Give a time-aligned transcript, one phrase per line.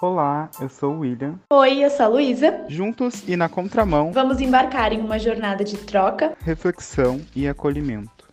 [0.00, 1.38] Olá, eu sou o William.
[1.50, 2.64] Oi, eu sou a Luísa.
[2.68, 6.36] Juntos e na contramão, Vamos embarcar em uma jornada de troca.
[6.40, 8.28] reflexão e acolhimento.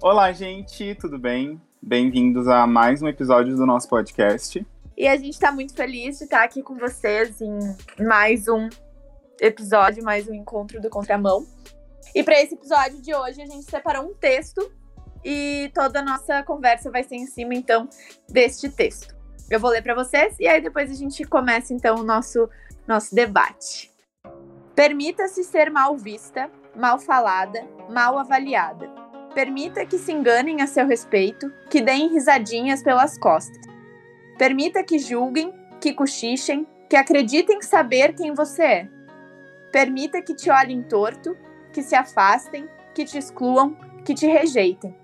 [0.00, 1.60] Olá, gente, tudo bem?
[1.82, 4.64] Bem-vindos a mais um episódio do nosso podcast.
[4.96, 7.58] E a gente tá muito feliz de estar aqui com vocês em
[8.06, 8.68] mais um
[9.40, 11.44] episódio, mais um encontro do Contramão.
[12.14, 14.70] E para esse episódio de hoje, a gente separou um texto
[15.24, 17.88] e toda a nossa conversa vai ser em cima, então,
[18.28, 19.14] deste texto.
[19.50, 22.48] Eu vou ler para vocês e aí depois a gente começa, então, o nosso,
[22.86, 23.90] nosso debate.
[24.74, 28.88] Permita-se ser mal vista, mal falada, mal avaliada.
[29.34, 33.60] Permita que se enganem a seu respeito, que deem risadinhas pelas costas.
[34.38, 38.88] Permita que julguem, que cochichem, que acreditem saber quem você é.
[39.70, 41.36] Permita que te olhem torto,
[41.72, 44.94] que se afastem, que te excluam, que te rejeitem.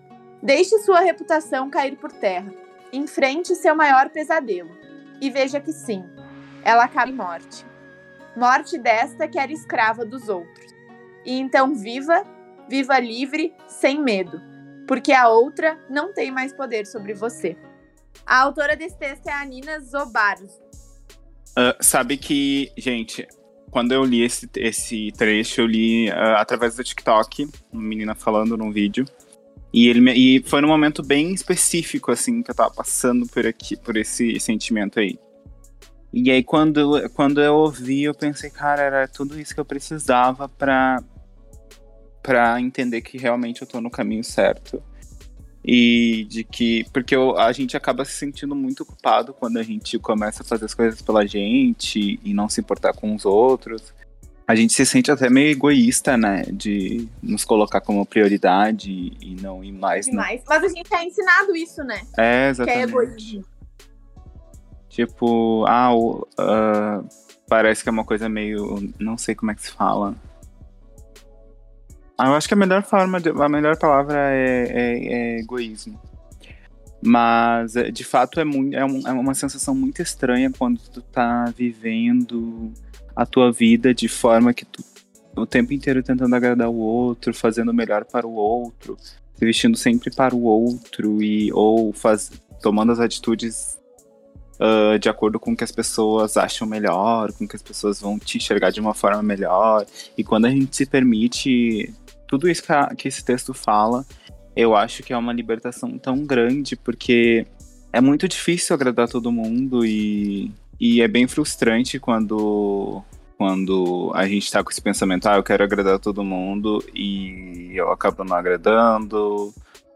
[0.43, 2.53] Deixe sua reputação cair por terra.
[2.93, 4.71] Enfrente seu maior pesadelo.
[5.21, 6.05] E veja que sim,
[6.63, 7.65] ela acaba em morte.
[8.37, 10.67] Morte desta que era escrava dos outros.
[11.25, 12.23] E então viva,
[12.69, 14.41] viva livre, sem medo,
[14.87, 17.57] porque a outra não tem mais poder sobre você.
[18.25, 20.61] A autora desse texto é a Nina Zobarzo.
[21.57, 23.27] Ah, sabe que, gente,
[23.71, 28.57] quando eu li esse, esse trecho, eu li ah, através do TikTok, uma menina falando
[28.57, 29.07] num vídeo.
[29.77, 33.77] E, ele, e foi num momento bem específico, assim, que eu tava passando por, aqui,
[33.77, 35.19] por esse sentimento aí.
[36.11, 40.49] E aí, quando, quando eu ouvi, eu pensei, cara, era tudo isso que eu precisava
[40.49, 41.05] pra,
[42.23, 44.83] pra entender que realmente eu tô no caminho certo.
[45.63, 46.87] E de que.
[46.91, 50.65] Porque eu- a gente acaba se sentindo muito culpado quando a gente começa a fazer
[50.65, 53.93] as coisas pela gente e não se importar com os outros.
[54.49, 56.45] A gente se sente até meio egoísta, né?
[56.53, 60.07] De nos colocar como prioridade e não ir mais.
[60.07, 60.13] No...
[60.13, 60.43] Demais.
[60.49, 62.01] Mas a gente é ensinado isso, né?
[62.13, 62.83] É, Que é exatamente.
[62.91, 63.45] egoísmo.
[64.89, 65.91] Tipo, ah,
[66.39, 67.03] ah,
[67.49, 68.93] parece que é uma coisa meio.
[68.99, 70.15] Não sei como é que se fala.
[72.17, 75.07] Ah, eu acho que a melhor forma, de- a melhor palavra é, é-
[75.37, 76.01] é egoísmo.
[77.05, 81.03] Mas, é, de fato, é, muito, é, um- é uma sensação muito estranha quando tu
[81.03, 82.73] tá vivendo
[83.17, 84.85] a tua vida de forma que tu
[85.35, 89.77] o tempo inteiro tentando agradar o outro, fazendo o melhor para o outro, se vestindo
[89.77, 92.31] sempre para o outro e ou faz,
[92.63, 93.77] tomando as atitudes
[94.59, 98.19] ah, de acordo com o que as pessoas acham melhor, com que as pessoas vão
[98.19, 99.85] te enxergar de uma forma melhor.
[100.17, 101.93] E quando a gente se permite
[102.27, 104.07] tudo isso que, a- que esse texto fala,
[104.57, 107.47] eu acho que é uma libertação tão grande, porque
[107.93, 113.03] é muito difícil agradar todo mundo e, e é bem frustrante quando,
[113.39, 117.91] quando a gente tá com esse pensamento, ah, eu quero agradar todo mundo e eu
[117.91, 119.53] acabo não agradando,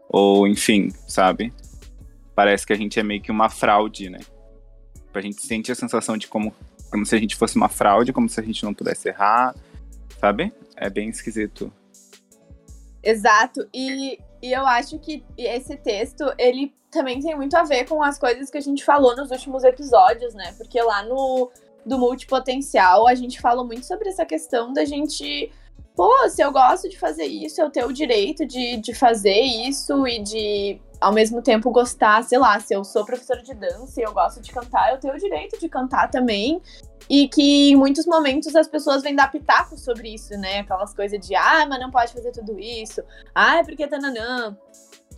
[0.09, 1.53] ou enfim, sabe?
[2.35, 4.19] Parece que a gente é meio que uma fraude, né?
[5.13, 6.53] A gente sente a sensação de como,
[6.89, 9.55] como se a gente fosse uma fraude, como se a gente não pudesse errar,
[10.19, 10.51] sabe?
[10.75, 11.71] É bem esquisito.
[13.03, 13.67] Exato.
[13.73, 18.19] E, e eu acho que esse texto, ele também tem muito a ver com as
[18.19, 20.53] coisas que a gente falou nos últimos episódios, né?
[20.57, 21.49] Porque lá no
[21.85, 25.51] do multipotencial, a gente falou muito sobre essa questão da gente.
[25.95, 30.07] Pô, se eu gosto de fazer isso, eu tenho o direito de, de fazer isso
[30.07, 34.03] e de, ao mesmo tempo, gostar, sei lá, se eu sou professora de dança e
[34.03, 36.61] eu gosto de cantar, eu tenho o direito de cantar também.
[37.09, 40.59] E que em muitos momentos as pessoas vêm dar pitaco sobre isso, né?
[40.59, 43.03] Aquelas coisas de, ah, mas não pode fazer tudo isso.
[43.35, 44.55] Ah, é porque tananã.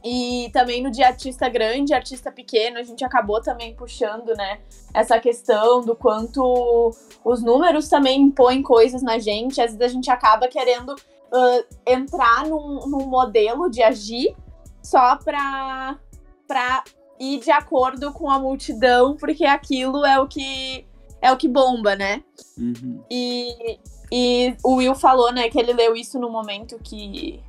[0.03, 4.59] E também no de artista grande, artista pequeno, a gente acabou também puxando, né?
[4.94, 6.91] Essa questão do quanto
[7.24, 9.62] os números também impõem coisas na gente.
[9.62, 10.94] Às vezes a gente acaba querendo
[11.31, 14.36] ah, entrar num, num modelo de agir
[14.84, 15.97] só pra,
[16.46, 16.84] pra
[17.19, 20.86] ir de acordo com a multidão, porque aquilo é o que
[21.22, 22.22] é o que bomba, né?
[22.58, 23.02] Uhum.
[23.09, 23.80] E,
[24.12, 27.42] e o Will falou, né, que ele leu isso no momento que,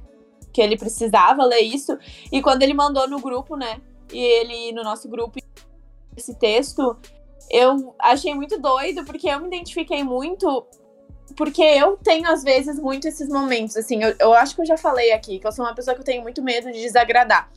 [0.55, 1.99] que ele precisava ler isso.
[2.31, 3.81] E quando ele mandou no grupo, né,
[4.13, 5.41] e ele, no nosso grupo,
[6.17, 6.97] esse texto,
[7.51, 10.65] eu achei muito doido, porque eu me identifiquei muito.
[11.37, 14.77] Porque eu tenho, às vezes, muito esses momentos, assim, eu, eu acho que eu já
[14.77, 17.51] falei aqui, que eu sou uma pessoa que eu tenho muito medo de desagradar.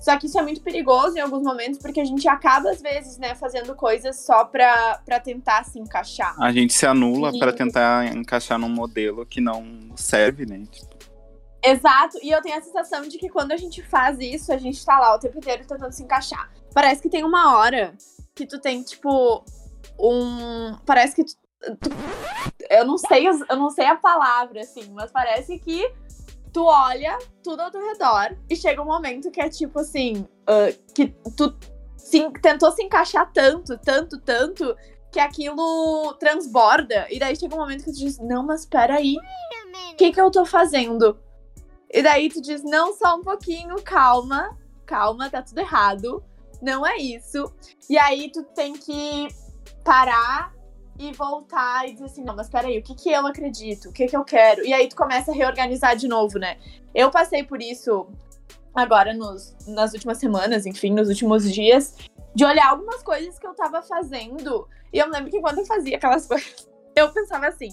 [0.00, 3.18] Só que isso é muito perigoso em alguns momentos, porque a gente acaba, às vezes,
[3.18, 6.34] né, fazendo coisas só pra, pra tentar se encaixar.
[6.42, 7.38] A gente se anula Sim.
[7.38, 9.64] para tentar encaixar num modelo que não
[9.94, 10.64] serve, né?
[10.68, 10.91] Tipo,
[11.64, 14.84] Exato, e eu tenho a sensação de que quando a gente faz isso, a gente
[14.84, 16.50] tá lá o tempo inteiro tentando se encaixar.
[16.74, 17.94] Parece que tem uma hora
[18.34, 19.44] que tu tem, tipo,
[19.98, 20.76] um.
[20.84, 21.34] Parece que tu.
[21.80, 21.90] tu-
[22.68, 25.92] eu não sei, eu não sei a palavra, assim, mas parece que
[26.52, 30.92] tu olha tudo ao teu redor e chega um momento que é tipo assim, uh,
[30.94, 31.56] que tu
[31.96, 34.76] se, tentou se encaixar tanto, tanto, tanto,
[35.12, 37.06] que aquilo transborda.
[37.10, 39.16] E daí chega um momento que tu diz, não, mas peraí,
[39.92, 41.18] o que que eu tô fazendo?
[41.92, 44.56] E daí tu diz, não, só um pouquinho, calma,
[44.86, 46.24] calma, tá tudo errado.
[46.60, 47.52] Não é isso.
[47.90, 49.28] E aí tu tem que
[49.84, 50.54] parar
[50.98, 53.90] e voltar e dizer assim, não, mas peraí, o que que eu acredito?
[53.90, 54.64] O que que eu quero?
[54.64, 56.58] E aí tu começa a reorganizar de novo, né?
[56.94, 58.06] Eu passei por isso
[58.74, 61.96] agora nos, nas últimas semanas, enfim, nos últimos dias,
[62.34, 64.66] de olhar algumas coisas que eu tava fazendo.
[64.92, 67.68] E eu lembro que quando eu fazia aquelas coisas, eu pensava assim,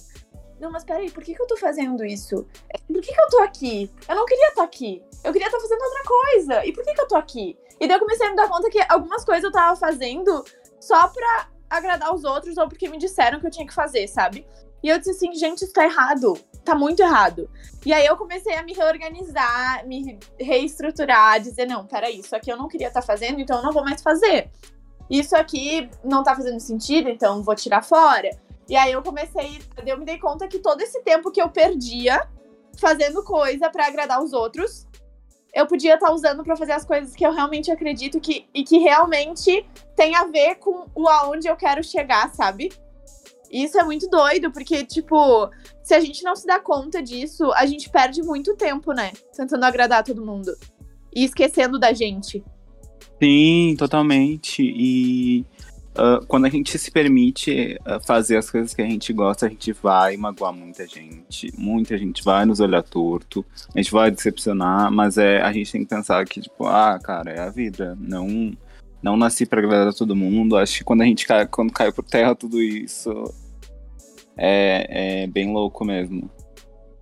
[0.59, 2.45] não, mas peraí, por que, que eu tô fazendo isso?
[2.87, 3.89] Por que, que eu tô aqui?
[4.07, 5.01] Eu não queria estar aqui.
[5.23, 6.65] Eu queria estar fazendo outra coisa.
[6.65, 7.57] E por que, que eu tô aqui?
[7.79, 10.43] E daí eu comecei a me dar conta que algumas coisas eu tava fazendo
[10.79, 14.45] só pra agradar os outros ou porque me disseram que eu tinha que fazer, sabe?
[14.83, 16.37] E eu disse assim, gente, isso tá errado.
[16.63, 17.49] Tá muito errado.
[17.85, 22.57] E aí eu comecei a me reorganizar, me reestruturar, dizer, não, peraí, isso aqui eu
[22.57, 24.49] não queria estar tá fazendo, então eu não vou mais fazer.
[25.09, 28.29] Isso aqui não tá fazendo sentido, então vou tirar fora.
[28.69, 32.21] E aí eu comecei, eu me dei conta que todo esse tempo que eu perdia
[32.79, 34.87] fazendo coisa para agradar os outros,
[35.53, 38.63] eu podia estar tá usando para fazer as coisas que eu realmente acredito que, e
[38.63, 42.69] que realmente tem a ver com o aonde eu quero chegar, sabe?
[43.51, 45.49] Isso é muito doido, porque, tipo,
[45.81, 49.11] se a gente não se dá conta disso, a gente perde muito tempo, né?
[49.35, 50.55] Tentando agradar todo mundo.
[51.13, 52.43] E esquecendo da gente.
[53.21, 54.61] Sim, totalmente.
[54.61, 55.43] E
[55.99, 59.49] uh, quando a gente se permite uh, fazer as coisas que a gente gosta, a
[59.49, 61.51] gente vai magoar muita gente.
[61.57, 65.81] Muita gente vai nos olhar torto, a gente vai decepcionar, mas é, a gente tem
[65.83, 67.97] que pensar que, tipo, ah, cara, é a vida.
[67.99, 68.53] Não
[69.01, 70.57] não nasci para agradar todo mundo.
[70.57, 73.11] Acho que quando a gente cai, quando cai por terra tudo isso
[74.37, 76.29] é, é bem louco mesmo.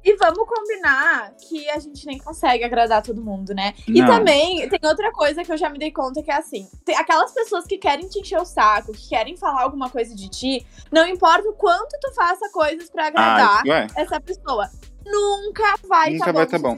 [0.08, 3.74] E vamos combinar que a gente nem consegue agradar todo mundo, né?
[3.86, 3.94] Não.
[3.94, 6.66] E também tem outra coisa que eu já me dei conta que é assim:
[6.98, 10.66] aquelas pessoas que querem te encher o saco, que querem falar alguma coisa de ti,
[10.90, 14.70] não importa o quanto tu faça coisas para agradar ah, essa pessoa,
[15.06, 16.46] nunca vai estar tá bom.
[16.46, 16.78] Tá bom.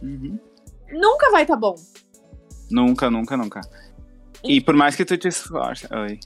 [0.00, 0.38] Uhum.
[0.92, 1.74] Nunca vai tá bom.
[2.70, 3.60] Nunca, nunca, nunca.
[4.44, 5.88] E por mais que tu te esforce.
[5.92, 6.20] Oi.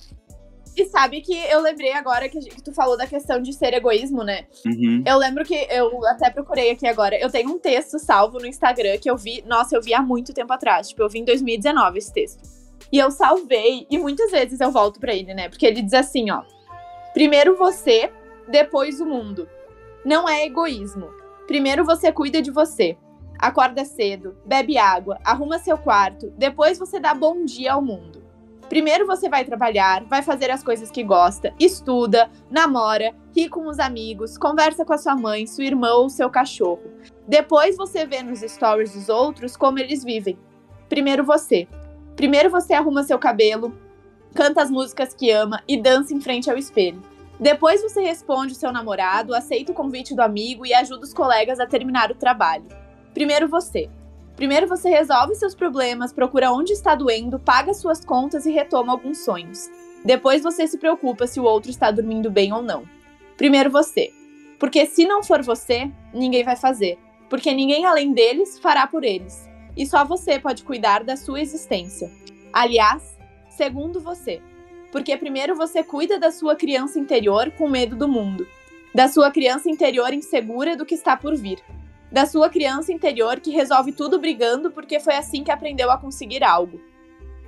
[0.76, 4.22] E sabe que eu lembrei agora que, que, tu falou da questão de ser egoísmo,
[4.22, 4.46] né?
[4.64, 5.02] Uhum.
[5.06, 7.18] Eu lembro que eu até procurei aqui agora.
[7.18, 9.42] Eu tenho um texto salvo no Instagram que eu vi.
[9.46, 10.88] Nossa, eu vi há muito tempo atrás.
[10.88, 12.42] Tipo, eu vi em 2019 esse texto.
[12.90, 13.86] E eu salvei.
[13.90, 15.48] E muitas vezes eu volto para ele, né?
[15.48, 16.42] Porque ele diz assim: ó.
[17.12, 18.10] Primeiro você,
[18.48, 19.46] depois o mundo.
[20.04, 21.10] Não é egoísmo.
[21.46, 22.96] Primeiro você cuida de você.
[23.38, 28.21] Acorda cedo, bebe água, arruma seu quarto, depois você dá bom dia ao mundo.
[28.72, 33.78] Primeiro você vai trabalhar, vai fazer as coisas que gosta, estuda, namora, ri com os
[33.78, 36.80] amigos, conversa com a sua mãe, sua irmã ou seu cachorro.
[37.28, 40.38] Depois você vê nos stories dos outros como eles vivem.
[40.88, 41.68] Primeiro você.
[42.16, 43.76] Primeiro você arruma seu cabelo,
[44.34, 47.02] canta as músicas que ama e dança em frente ao espelho.
[47.38, 51.60] Depois você responde o seu namorado, aceita o convite do amigo e ajuda os colegas
[51.60, 52.64] a terminar o trabalho.
[53.12, 53.90] Primeiro você.
[54.36, 59.18] Primeiro você resolve seus problemas, procura onde está doendo, paga suas contas e retoma alguns
[59.18, 59.70] sonhos.
[60.04, 62.84] Depois você se preocupa se o outro está dormindo bem ou não.
[63.36, 64.10] Primeiro você.
[64.58, 66.98] Porque se não for você, ninguém vai fazer.
[67.28, 69.48] Porque ninguém além deles fará por eles.
[69.76, 72.10] E só você pode cuidar da sua existência.
[72.52, 73.16] Aliás,
[73.50, 74.40] segundo você.
[74.90, 78.46] Porque primeiro você cuida da sua criança interior com medo do mundo.
[78.94, 81.62] Da sua criança interior insegura do que está por vir
[82.12, 86.44] da sua criança interior que resolve tudo brigando porque foi assim que aprendeu a conseguir
[86.44, 86.78] algo.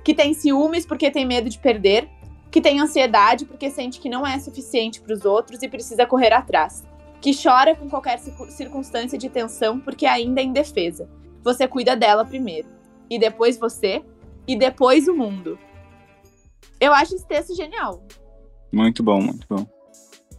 [0.03, 2.09] Que tem ciúmes porque tem medo de perder,
[2.51, 6.33] que tem ansiedade porque sente que não é suficiente para os outros e precisa correr
[6.33, 6.83] atrás,
[7.21, 8.17] que chora com qualquer
[8.49, 11.07] circunstância de tensão porque ainda é indefesa.
[11.43, 12.67] Você cuida dela primeiro,
[13.07, 14.03] e depois você,
[14.47, 15.59] e depois o mundo.
[16.79, 18.03] Eu acho esse texto genial.
[18.71, 19.74] Muito bom, muito bom.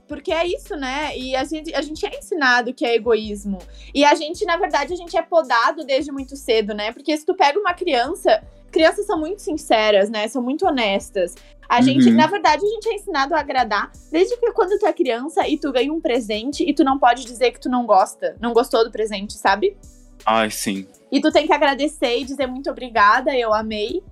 [0.06, 1.16] Porque é isso, né?
[1.16, 3.58] E a gente, a gente é ensinado que é egoísmo.
[3.94, 6.92] E a gente, na verdade, a gente é podado desde muito cedo, né?
[6.92, 10.28] Porque se tu pega uma criança, crianças são muito sinceras, né?
[10.28, 11.34] São muito honestas.
[11.68, 11.82] A uhum.
[11.82, 15.46] gente, na verdade, a gente é ensinado a agradar desde que quando tu é criança
[15.48, 18.52] e tu ganha um presente e tu não pode dizer que tu não gosta, não
[18.52, 19.76] gostou do presente, sabe?
[20.24, 20.86] Ai, sim.
[21.10, 24.02] E tu tem que agradecer e dizer muito obrigada, eu amei.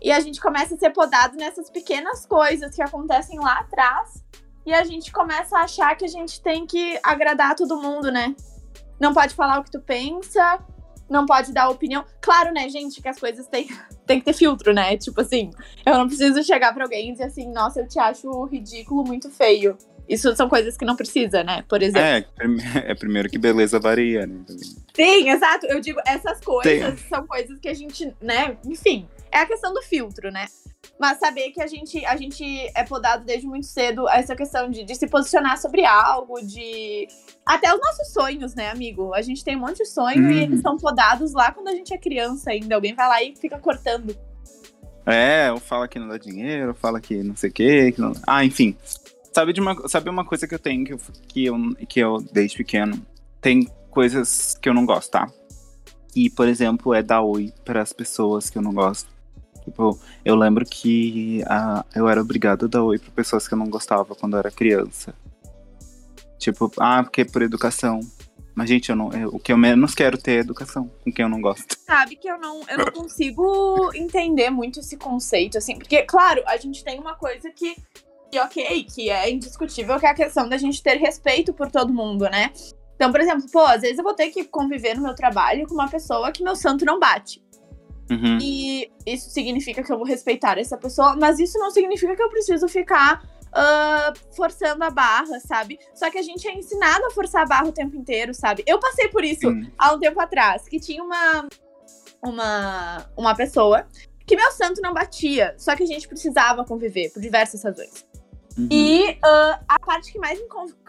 [0.00, 4.24] E a gente começa a ser podado nessas pequenas coisas que acontecem lá atrás
[4.66, 8.34] e a gente começa a achar que a gente tem que agradar todo mundo, né?
[8.98, 10.58] Não pode falar o que tu pensa,
[11.08, 12.04] não pode dar opinião.
[12.20, 13.68] Claro, né, gente, que as coisas têm,
[14.06, 14.96] que ter filtro, né?
[14.96, 15.50] Tipo assim,
[15.84, 19.30] eu não preciso chegar pra alguém e dizer assim, nossa, eu te acho ridículo, muito
[19.30, 19.78] feio.
[20.08, 21.64] Isso são coisas que não precisa, né?
[21.68, 22.00] Por exemplo.
[22.00, 22.24] É,
[22.90, 24.44] é primeiro que beleza varia, né?
[24.94, 25.66] Sim, exato.
[25.66, 28.56] Eu digo, essas coisas são coisas que a gente, né?
[28.64, 30.46] Enfim, é a questão do filtro, né?
[30.98, 34.70] Mas saber que a gente, a gente é podado desde muito cedo a essa questão
[34.70, 37.06] de, de se posicionar sobre algo, de.
[37.44, 39.12] Até os nossos sonhos, né, amigo?
[39.14, 40.42] A gente tem um monte de sonho e Hum.
[40.42, 42.74] eles são podados lá quando a gente é criança ainda.
[42.74, 44.16] Alguém vai lá e fica cortando.
[45.04, 47.92] É, ou fala que não dá dinheiro, fala que não sei o quê.
[47.92, 48.12] Que não...
[48.26, 48.76] Ah, enfim.
[49.32, 51.56] Sabe, de uma, sabe uma coisa que eu tenho que eu, que, eu,
[51.88, 53.06] que eu, desde pequeno,
[53.40, 55.30] tem coisas que eu não gosto, tá?
[56.14, 59.15] E, por exemplo, é dar oi para as pessoas que eu não gosto.
[59.66, 63.58] Tipo, eu lembro que ah, eu era obrigado a dar oi para pessoas que eu
[63.58, 65.12] não gostava quando eu era criança.
[66.38, 68.00] Tipo, ah, porque é por educação.
[68.54, 71.24] Mas, gente, eu não, eu- o que eu menos quero ter é educação com quem
[71.24, 71.76] eu não gosto.
[71.84, 76.56] Sabe que eu não, eu não consigo entender muito esse conceito, assim, porque, claro, a
[76.56, 77.76] gente tem uma coisa que,
[78.30, 81.92] que, ok, que é indiscutível, que é a questão da gente ter respeito por todo
[81.92, 82.50] mundo, né?
[82.94, 85.74] Então, por exemplo, pô, às vezes eu vou ter que conviver no meu trabalho com
[85.74, 87.42] uma pessoa que meu santo não bate.
[88.10, 88.38] Uhum.
[88.40, 92.30] E isso significa que eu vou respeitar essa pessoa, mas isso não significa que eu
[92.30, 93.22] preciso ficar
[93.52, 95.78] ah, forçando a barra, sabe?
[95.94, 98.62] Só que a gente é ensinado a forçar a barra o tempo inteiro, sabe?
[98.66, 99.48] Eu passei por isso
[99.78, 101.48] há um tempo atrás, que tinha uma,
[102.22, 103.86] uma, uma pessoa
[104.26, 108.04] que meu santo não batia, só que a gente precisava conviver por diversas razões.
[108.58, 108.68] Uhum.
[108.70, 110.38] E ah, a parte que mais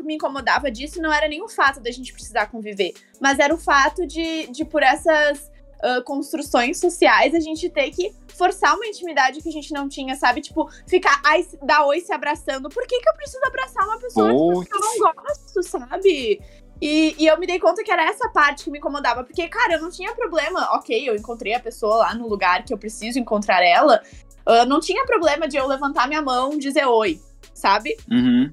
[0.02, 3.58] me incomodava disso não era nem o fato da gente precisar conviver, mas era o
[3.58, 5.50] fato de, de por essas
[5.82, 10.16] ah, construções sociais, a gente ter que forçar uma intimidade que a gente não tinha,
[10.16, 10.42] sabe?
[10.42, 12.70] Tipo, ficar, ai, dar oi se abraçando.
[12.70, 14.70] Por que, que eu preciso abraçar uma pessoa Putz.
[14.70, 16.40] que eu não gosto, sabe?
[16.82, 19.74] E, e eu me dei conta que era essa parte que me incomodava, porque, cara,
[19.74, 20.76] eu não tinha problema.
[20.76, 24.02] Ok, eu encontrei a pessoa lá no lugar que eu preciso encontrar ela.
[24.46, 27.20] ah, não tinha problema de eu levantar minha mão e dizer oi,
[27.54, 27.98] sabe?
[28.10, 28.52] Uhum.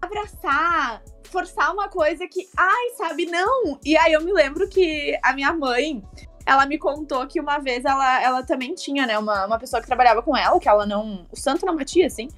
[0.00, 3.78] abraçar, forçar uma coisa que, ai, sabe, não.
[3.84, 6.02] E aí eu me lembro que a minha mãe,
[6.46, 9.86] ela me contou que uma vez ela, ela também tinha, né, uma, uma pessoa que
[9.86, 11.26] trabalhava com ela, que ela não.
[11.30, 12.28] O santo não batia, assim.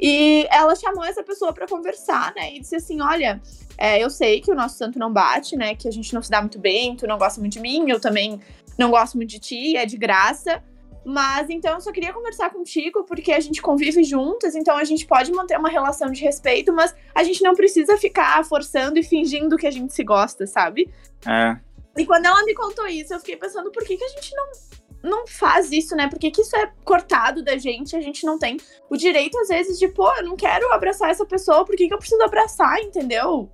[0.00, 2.54] E ela chamou essa pessoa pra conversar, né?
[2.54, 3.40] E disse assim: olha,
[3.78, 5.76] é, eu sei que o nosso santo não bate, né?
[5.76, 8.00] Que a gente não se dá muito bem, tu não gosta muito de mim, eu
[8.00, 8.40] também
[8.76, 10.62] não gosto muito de ti, é de graça.
[11.04, 15.04] Mas então eu só queria conversar contigo porque a gente convive juntas, então a gente
[15.06, 19.56] pode manter uma relação de respeito, mas a gente não precisa ficar forçando e fingindo
[19.56, 20.88] que a gente se gosta, sabe?
[21.26, 21.56] É.
[21.96, 25.10] E quando ela me contou isso, eu fiquei pensando por que, que a gente não,
[25.10, 26.08] não faz isso, né?
[26.08, 27.94] Por que, que isso é cortado da gente?
[27.94, 28.56] A gente não tem
[28.88, 31.94] o direito, às vezes, de, pô, eu não quero abraçar essa pessoa, por que, que
[31.94, 33.50] eu preciso abraçar, entendeu?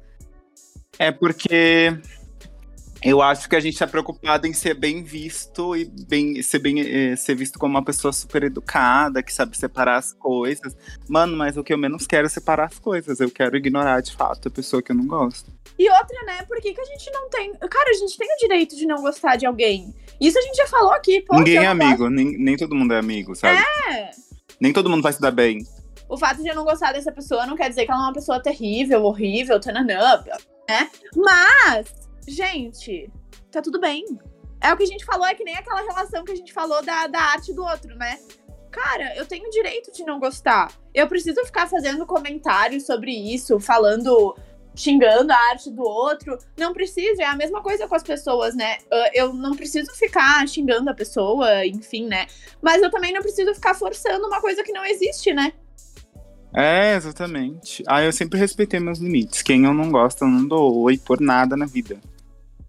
[0.99, 1.99] É porque
[3.03, 6.81] eu acho que a gente tá preocupado em ser bem visto e bem, ser, bem,
[6.81, 10.77] eh, ser visto como uma pessoa super educada, que sabe separar as coisas.
[11.09, 13.21] Mano, mas o que eu menos quero é separar as coisas.
[13.21, 15.53] Eu quero ignorar de fato a pessoa que eu não gosto.
[15.79, 16.43] E outra, né?
[16.43, 17.53] Por que, que a gente não tem.
[17.55, 19.95] Cara, a gente tem o direito de não gostar de alguém.
[20.21, 21.37] Isso a gente já falou aqui, pô.
[21.37, 23.61] Ninguém é amigo, nem, nem todo mundo é amigo, sabe?
[23.93, 24.11] É.
[24.61, 25.65] Nem todo mundo vai se dar bem.
[26.09, 28.13] O fato de eu não gostar dessa pessoa não quer dizer que ela é uma
[28.13, 30.25] pessoa terrível, horrível, tananã,
[30.69, 30.91] né?
[31.15, 33.11] Mas, gente,
[33.51, 34.05] tá tudo bem.
[34.61, 36.83] É o que a gente falou, é que nem aquela relação que a gente falou
[36.83, 38.19] da, da arte do outro, né?
[38.71, 40.73] Cara, eu tenho direito de não gostar.
[40.93, 44.37] Eu preciso ficar fazendo comentários sobre isso, falando,
[44.75, 46.39] xingando a arte do outro.
[46.57, 48.79] Não preciso, é a mesma coisa com as pessoas, né?
[49.15, 52.27] Eu não preciso ficar xingando a pessoa, enfim, né?
[52.61, 55.53] Mas eu também não preciso ficar forçando uma coisa que não existe, né?
[56.55, 57.83] É, exatamente.
[57.87, 59.43] Ah, eu sempre respeitei meus limites.
[59.43, 61.99] Quem eu não gosto, eu não dou oi por nada na vida.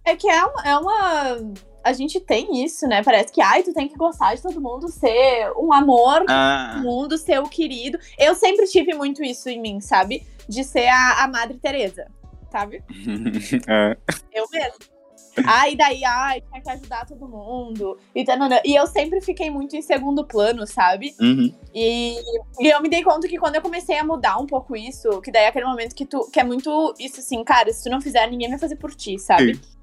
[0.09, 1.53] É que é uma, é uma.
[1.83, 3.03] A gente tem isso, né?
[3.03, 6.83] Parece que, ai, tu tem que gostar de todo mundo, ser um amor Ah, do
[6.83, 7.99] mundo, ser o querido.
[8.17, 10.25] Eu sempre tive muito isso em mim, sabe?
[10.47, 12.07] De ser a, a Madre Teresa,
[12.51, 12.83] sabe?
[13.69, 13.97] é.
[14.33, 14.79] Eu mesmo.
[15.45, 17.97] Ai, daí, ai, tinha que ajudar todo mundo.
[18.15, 18.59] E, tanana.
[18.65, 21.13] e eu sempre fiquei muito em segundo plano, sabe?
[21.21, 21.53] Uhum.
[21.73, 22.15] E,
[22.59, 25.31] e eu me dei conta que quando eu comecei a mudar um pouco isso, que
[25.31, 26.29] daí é aquele momento que tu.
[26.31, 29.19] que é muito isso assim, cara, se tu não fizer, ninguém vai fazer por ti,
[29.19, 29.55] sabe?
[29.55, 29.78] Sim.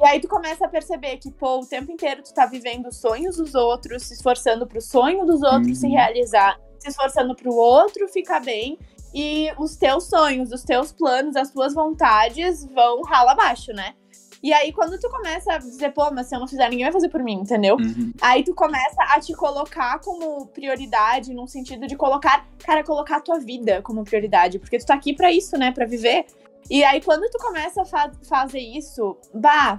[0.00, 2.96] E aí tu começa a perceber que, pô, o tempo inteiro tu tá vivendo os
[2.96, 5.92] sonhos dos outros, se esforçando pro sonho dos outros se Uhum.
[5.92, 8.78] realizar, se esforçando pro outro ficar bem.
[9.12, 13.94] E os teus sonhos, os teus planos, as tuas vontades vão rala abaixo, né?
[14.42, 16.92] E aí, quando tu começa a dizer, pô, mas se eu não fizer, ninguém vai
[16.92, 17.76] fazer por mim, entendeu?
[17.76, 18.10] Uhum.
[18.22, 23.20] Aí tu começa a te colocar como prioridade, num sentido de colocar, cara, colocar a
[23.20, 26.24] tua vida como prioridade, porque tu tá aqui pra isso, né, Pra viver.
[26.68, 29.76] E aí quando tu começa a fa- fazer isso, bah,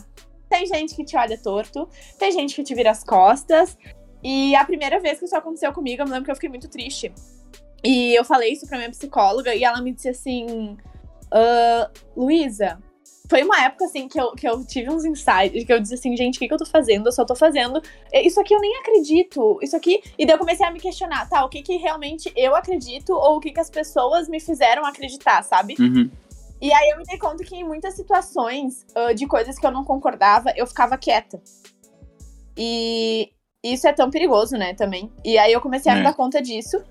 [0.49, 3.77] tem gente que te olha torto, tem gente que te vira as costas.
[4.23, 6.69] E a primeira vez que isso aconteceu comigo, eu me lembro que eu fiquei muito
[6.69, 7.11] triste.
[7.83, 10.77] E eu falei isso pra minha psicóloga e ela me disse assim:
[11.33, 12.79] uh, Luísa,
[13.27, 16.15] foi uma época assim que eu, que eu tive uns insights, que eu disse assim,
[16.17, 17.07] gente, o que, que eu tô fazendo?
[17.07, 17.81] Eu só tô fazendo.
[18.13, 19.57] Isso aqui eu nem acredito.
[19.61, 20.03] Isso aqui.
[20.17, 21.43] E daí eu comecei a me questionar, tá?
[21.45, 25.41] O que, que realmente eu acredito ou o que, que as pessoas me fizeram acreditar,
[25.43, 25.75] sabe?
[25.79, 26.11] Uhum.
[26.61, 29.71] E aí eu me dei conta que em muitas situações uh, de coisas que eu
[29.71, 31.41] não concordava, eu ficava quieta.
[32.55, 33.31] E
[33.63, 35.11] isso é tão perigoso, né, também.
[35.25, 35.97] E aí eu comecei a É.
[35.97, 36.83] me dar conta disso.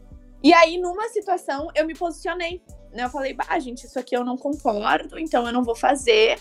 [0.42, 2.62] E aí, numa situação, eu me posicionei.
[2.92, 3.04] Né?
[3.04, 6.38] Eu falei, bah, gente, isso aqui eu não concordo, então eu não vou fazer.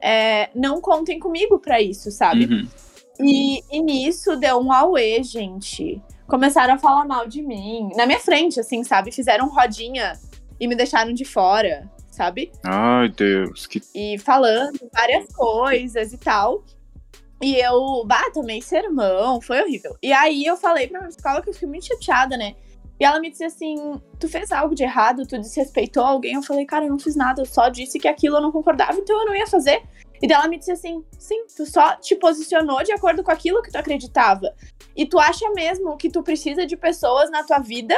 [0.00, 2.46] É, não contem comigo pra isso, sabe?
[2.46, 2.68] Uhum.
[3.20, 6.02] E, e nisso deu um auê, gente.
[6.26, 7.90] Começaram a falar mal de mim.
[7.96, 9.12] Na minha frente, assim, sabe?
[9.12, 10.12] Fizeram rodinha
[10.58, 12.52] e me deixaram de fora, sabe?
[12.62, 13.80] Ai, Deus, que.
[13.94, 16.62] e falando várias coisas e tal.
[17.42, 19.96] E eu, bah, tomei sermão, foi horrível.
[20.02, 22.54] E aí eu falei pra minha psicóloga que eu fiquei muito chateada, né?
[23.00, 26.34] E ela me disse assim: Tu fez algo de errado, tu desrespeitou alguém?
[26.34, 28.98] Eu falei, cara, eu não fiz nada, eu só disse que aquilo eu não concordava,
[28.98, 29.82] então eu não ia fazer.
[30.20, 33.62] E daí ela me disse assim: Sim, tu só te posicionou de acordo com aquilo
[33.62, 34.54] que tu acreditava.
[34.96, 37.94] E tu acha mesmo que tu precisa de pessoas na tua vida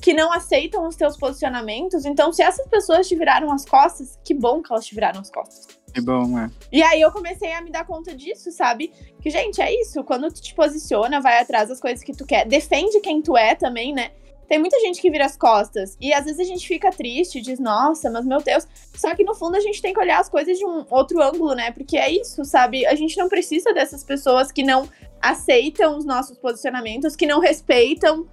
[0.00, 2.04] que não aceitam os teus posicionamentos?
[2.04, 5.30] Então, se essas pessoas te viraram as costas, que bom que elas te viraram as
[5.30, 5.80] costas.
[5.92, 6.50] Que bom, é.
[6.72, 8.92] E aí eu comecei a me dar conta disso, sabe?
[9.20, 10.02] Que, gente, é isso.
[10.04, 12.46] Quando tu te posiciona, vai atrás das coisas que tu quer.
[12.46, 14.12] Defende quem tu é também, né?
[14.50, 15.96] Tem muita gente que vira as costas.
[16.00, 18.66] E às vezes a gente fica triste, diz, nossa, mas meu Deus.
[18.96, 21.54] Só que no fundo a gente tem que olhar as coisas de um outro ângulo,
[21.54, 21.70] né?
[21.70, 22.84] Porque é isso, sabe?
[22.84, 24.88] A gente não precisa dessas pessoas que não
[25.22, 28.26] aceitam os nossos posicionamentos, que não respeitam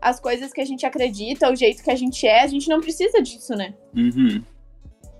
[0.00, 2.44] as coisas que a gente acredita, o jeito que a gente é.
[2.44, 3.74] A gente não precisa disso, né?
[3.94, 4.42] Uhum.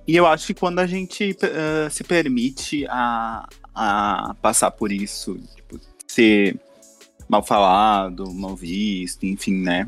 [0.06, 5.38] E eu acho que quando a gente eh, se permite a, a passar por isso,
[5.54, 6.58] tipo, ser
[7.28, 9.86] mal falado, mal visto, enfim, né?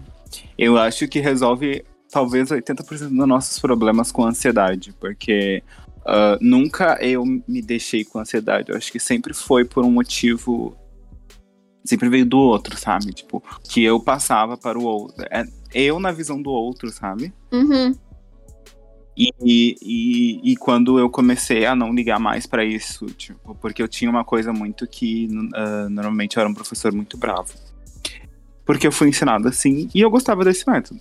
[0.57, 5.63] Eu acho que resolve talvez 80% dos nossos problemas com ansiedade, porque
[6.05, 8.71] ah, nunca eu me deixei com ansiedade.
[8.71, 10.77] Eu acho que sempre foi por um motivo.
[11.85, 13.13] Sempre veio do outro, sabe?
[13.13, 15.25] Tipo, que eu passava para o outro.
[15.31, 17.33] É, eu na visão do outro, sabe?
[17.53, 17.95] Uhum.
[19.17, 23.89] E, e, e quando eu comecei a não ligar mais pra isso, tipo, porque eu
[23.89, 27.53] tinha uma coisa muito que ah, normalmente eu era um professor muito bravo.
[28.71, 31.01] Porque eu fui ensinado assim e eu gostava desse método.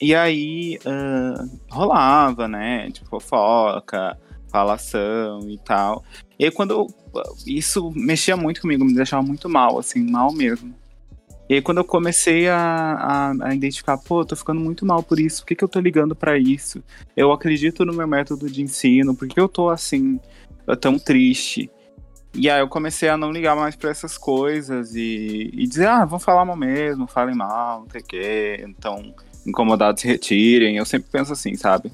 [0.00, 2.90] E aí ah, rolava, né?
[2.90, 4.18] Tipo, fofoca,
[4.50, 6.02] falação e tal.
[6.38, 6.86] E aí quando eu,
[7.46, 10.74] isso mexia muito comigo, me deixava muito mal, assim, mal mesmo.
[11.46, 15.20] E aí quando eu comecei a, a, a identificar, pô, tô ficando muito mal por
[15.20, 16.82] isso, por que, que eu tô ligando pra isso?
[17.14, 20.18] Eu acredito no meu método de ensino, por que eu tô assim,
[20.80, 21.70] tão triste?
[22.34, 26.04] E aí eu comecei a não ligar mais pra essas coisas e, e dizer, ah,
[26.04, 29.14] vão falar mal mesmo, falem mal, não sei o quê, então
[29.46, 30.76] incomodados se retirem.
[30.76, 31.92] Eu sempre penso assim, sabe?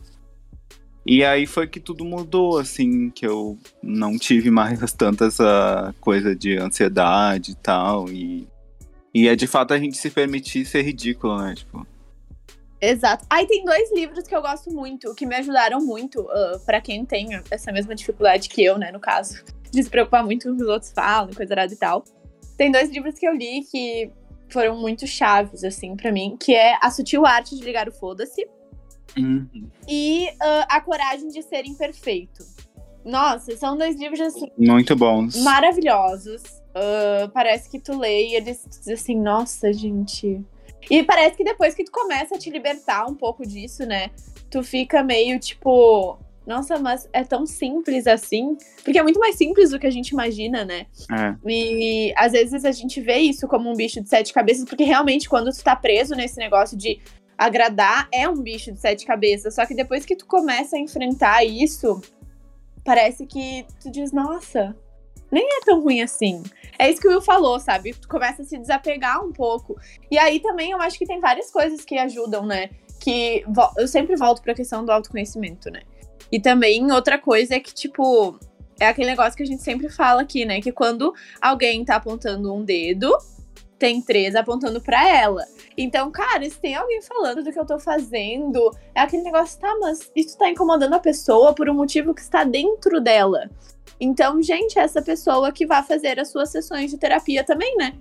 [1.05, 6.35] E aí foi que tudo mudou, assim, que eu não tive mais tanta essa coisa
[6.35, 8.09] de ansiedade e tal.
[8.09, 8.48] E,
[9.12, 11.55] e é de fato a gente se permitir ser ridículo, né?
[11.55, 11.87] Tipo,
[12.81, 13.26] Exato.
[13.29, 17.05] Aí tem dois livros que eu gosto muito, que me ajudaram muito, uh, para quem
[17.05, 20.57] tem essa mesma dificuldade que eu, né, no caso, de se preocupar muito com o
[20.57, 22.05] que os outros falam, coisa errada e tal.
[22.57, 24.11] Tem dois livros que eu li que
[24.49, 28.47] foram muito chaves, assim, para mim, que é A Sutil Arte de Ligar o Foda-se
[29.17, 29.49] uhum.
[29.89, 32.45] e uh, A Coragem de Ser Imperfeito.
[33.05, 35.37] Nossa, são dois livros, assim, muito bons.
[35.43, 36.43] maravilhosos.
[36.71, 40.45] Uh, parece que tu lê e eles dizem assim, nossa, gente.
[40.91, 44.11] E parece que depois que tu começa a te libertar um pouco disso, né?
[44.51, 48.57] Tu fica meio tipo, nossa, mas é tão simples assim.
[48.83, 50.87] Porque é muito mais simples do que a gente imagina, né?
[51.12, 51.35] É.
[51.46, 55.29] E às vezes a gente vê isso como um bicho de sete cabeças, porque realmente
[55.29, 57.00] quando tu tá preso nesse negócio de
[57.37, 59.55] agradar, é um bicho de sete cabeças.
[59.55, 62.00] Só que depois que tu começa a enfrentar isso,
[62.85, 64.76] parece que tu diz, nossa,
[65.31, 66.42] nem é tão ruim assim.
[66.79, 67.94] É isso que o Will falou, sabe?
[67.94, 69.79] Tu começa a se desapegar um pouco.
[70.11, 72.70] E aí também eu acho que tem várias coisas que ajudam, né?
[72.98, 73.44] Que
[73.79, 75.83] eu sempre volto pra questão do autoconhecimento, né?
[76.31, 78.38] E também outra coisa é que, tipo,
[78.79, 80.61] é aquele negócio que a gente sempre fala aqui, né?
[80.61, 83.16] Que quando alguém tá apontando um dedo,
[83.79, 85.45] tem três apontando pra ela.
[85.77, 89.75] Então, cara, se tem alguém falando do que eu tô fazendo, é aquele negócio, tá,
[89.81, 93.51] mas isso tá incomodando a pessoa por um motivo que está dentro dela.
[93.99, 97.95] Então, gente, é essa pessoa que vai fazer as suas sessões de terapia também, né?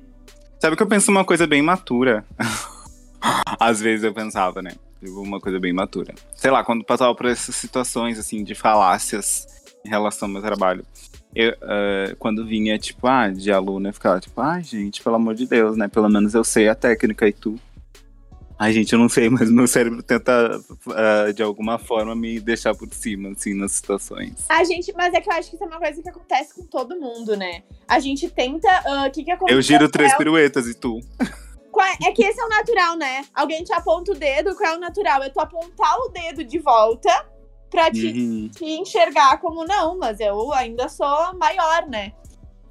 [0.60, 2.26] Sabe que eu penso uma coisa bem matura.
[3.60, 4.72] Às vezes eu pensava, né?
[5.00, 6.14] Tipo, Uma coisa bem matura.
[6.36, 9.48] Sei lá, quando passava por essas situações, assim, de falácias
[9.86, 10.86] em relação ao meu trabalho.
[11.34, 15.36] Eu, eh, quando vinha, tipo, ah, de aluno, eu ficava tipo, ai, gente, pelo amor
[15.36, 15.88] de Deus, né?
[15.88, 17.60] Pelo menos eu sei a técnica e tu.
[18.58, 22.76] Ai, gente, eu não sei, mas meu cérebro tenta, uh, de alguma forma, me deixar
[22.76, 24.46] por cima, assim, nas situações.
[24.50, 26.64] A gente, mas é que eu acho que isso é uma coisa que acontece com
[26.64, 27.64] todo mundo, né?
[27.88, 28.68] A gente tenta.
[28.86, 29.58] O uh, que, que acontece?
[29.58, 31.00] Eu giro três piruetas e tu.
[32.02, 33.26] É que esse é o natural, né?
[33.34, 35.24] Alguém te aponta o dedo, qual é o natural?
[35.24, 37.26] É tu apontar o dedo de volta
[37.70, 38.50] pra te, uhum.
[38.50, 42.13] te enxergar como não, mas eu ainda sou maior, né?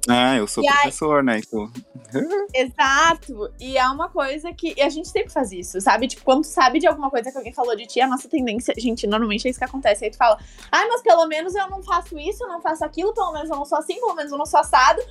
[0.07, 1.25] Ah, eu sou e professor, aí...
[1.25, 1.39] né?
[1.39, 1.71] Então...
[2.53, 3.51] Exato.
[3.59, 4.73] E é uma coisa que.
[4.75, 6.07] E a gente sempre faz isso, sabe?
[6.07, 8.73] Tipo, quando tu sabe de alguma coisa que alguém falou de ti, a nossa tendência.
[8.77, 10.05] Gente, normalmente é isso que acontece.
[10.05, 10.37] Aí tu fala,
[10.71, 13.49] ai, ah, mas pelo menos eu não faço isso, eu não faço aquilo, pelo menos
[13.49, 15.01] eu não sou assim, pelo menos eu não sou assado.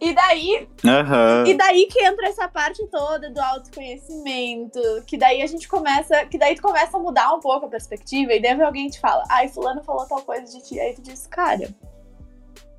[0.00, 0.66] E daí.
[0.82, 1.46] Uhum.
[1.46, 4.80] E daí que entra essa parte toda do autoconhecimento.
[5.06, 6.24] Que daí a gente começa.
[6.26, 8.32] Que daí tu começa a mudar um pouco a perspectiva.
[8.32, 10.80] E deve alguém te fala, ai, fulano falou tal coisa de ti.
[10.80, 11.68] Aí tu diz, cara.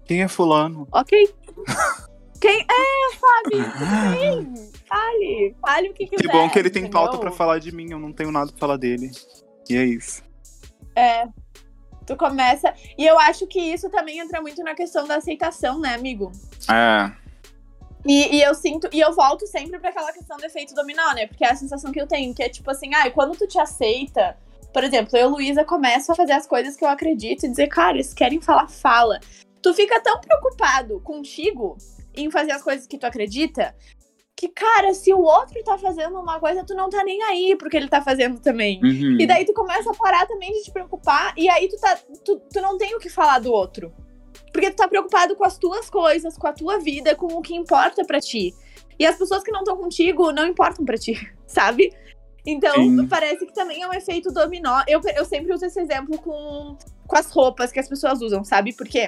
[0.06, 0.88] Quem é fulano?
[0.92, 1.32] Ok.
[2.42, 3.72] Quem é, Fábio?
[3.72, 4.72] Tudo bem?
[4.88, 5.56] Fale.
[5.62, 6.24] Fale o que quiser.
[6.24, 7.00] Que bom que ele tem entendeu?
[7.00, 7.92] pauta pra falar de mim.
[7.92, 9.12] Eu não tenho nada pra falar dele.
[9.70, 10.24] E é isso.
[10.96, 11.28] É.
[12.12, 12.74] Tu começa.
[12.98, 16.30] E eu acho que isso também entra muito na questão da aceitação, né, amigo?
[16.70, 17.10] É.
[18.06, 21.26] E, e eu sinto, e eu volto sempre para aquela questão do efeito dominó, né?
[21.28, 23.58] Porque é a sensação que eu tenho, que é tipo assim, ah, quando tu te
[23.58, 24.38] aceita,
[24.74, 27.94] por exemplo, eu, Luísa, começo a fazer as coisas que eu acredito e dizer, cara,
[27.94, 29.18] eles querem falar, fala.
[29.62, 31.78] Tu fica tão preocupado contigo
[32.14, 33.74] em fazer as coisas que tu acredita
[34.42, 37.78] que, cara, se o outro tá fazendo uma coisa, tu não tá nem aí porque
[37.78, 38.82] ele tá fazendo também.
[38.84, 39.18] Uhum.
[39.20, 42.42] E daí tu começa a parar também de te preocupar, e aí tu, tá, tu,
[42.52, 43.94] tu não tem o que falar do outro.
[44.52, 47.54] Porque tu tá preocupado com as tuas coisas, com a tua vida, com o que
[47.54, 48.52] importa para ti.
[48.98, 51.14] E as pessoas que não estão contigo não importam para ti,
[51.46, 51.94] sabe?
[52.44, 53.08] Então, Sim.
[53.08, 54.82] parece que também é um efeito dominó.
[54.88, 56.76] Eu, eu sempre uso esse exemplo com,
[57.06, 58.74] com as roupas que as pessoas usam, sabe?
[58.74, 59.08] Porque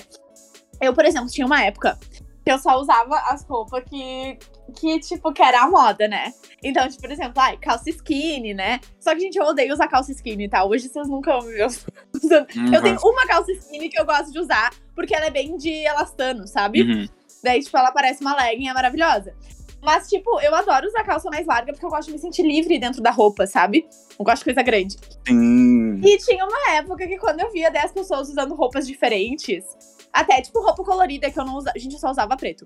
[0.80, 1.98] eu, por exemplo, tinha uma época
[2.46, 4.38] que eu só usava as roupas que,
[4.72, 6.34] que, tipo, que era a moda, né?
[6.64, 8.80] Então, tipo, por exemplo, ai, calça skinny, né?
[9.00, 10.64] Só que, gente, eu odeio usar calça skinny, tá?
[10.64, 12.48] Hoje vocês nunca vão me usando.
[12.56, 12.74] Uhum.
[12.74, 15.70] Eu tenho uma calça skinny que eu gosto de usar, porque ela é bem de
[15.70, 16.82] elastano, sabe?
[16.82, 17.08] Uhum.
[17.44, 19.36] Daí, tipo, ela parece uma legging, é maravilhosa.
[19.82, 22.80] Mas, tipo, eu adoro usar calça mais larga porque eu gosto de me sentir livre
[22.80, 23.86] dentro da roupa, sabe?
[24.18, 24.98] Eu gosto de coisa grande.
[25.28, 26.00] Sim.
[26.02, 29.66] E tinha uma época que quando eu via 10 pessoas usando roupas diferentes,
[30.14, 31.76] até, tipo, roupa colorida que eu não usava.
[31.76, 32.66] A gente só usava preto.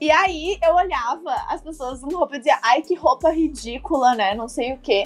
[0.00, 4.34] E aí eu olhava as pessoas usando roupa e dizia, ai, que roupa ridícula, né?
[4.34, 5.04] Não sei o quê.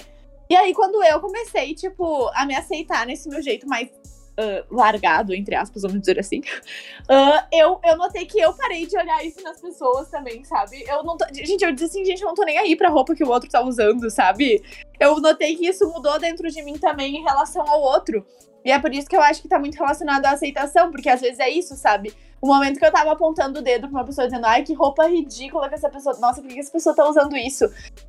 [0.49, 5.33] E aí, quando eu comecei, tipo, a me aceitar nesse meu jeito mais uh, largado,
[5.33, 6.39] entre aspas, vamos dizer assim,
[7.09, 10.83] uh, eu, eu notei que eu parei de olhar isso nas pessoas também, sabe?
[10.87, 13.15] Eu não tô, gente, eu disse assim, gente, eu não tô nem aí pra roupa
[13.15, 14.63] que o outro tá usando, sabe?
[14.99, 18.25] Eu notei que isso mudou dentro de mim também em relação ao outro.
[18.65, 21.21] E é por isso que eu acho que tá muito relacionado à aceitação, porque às
[21.21, 22.11] vezes é isso, sabe?
[22.41, 25.07] O momento que eu tava apontando o dedo pra uma pessoa dizendo, ai, que roupa
[25.07, 26.17] ridícula que essa pessoa.
[26.19, 27.65] Nossa, por que essa pessoa tá usando isso?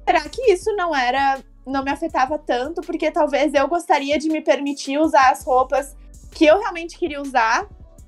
[0.07, 1.38] Será que isso não era.
[1.66, 2.81] não me afetava tanto?
[2.81, 5.95] Porque talvez eu gostaria de me permitir usar as roupas
[6.33, 7.66] que eu realmente queria usar,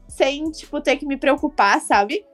[0.08, 2.24] sem, tipo, ter que me preocupar, sabe?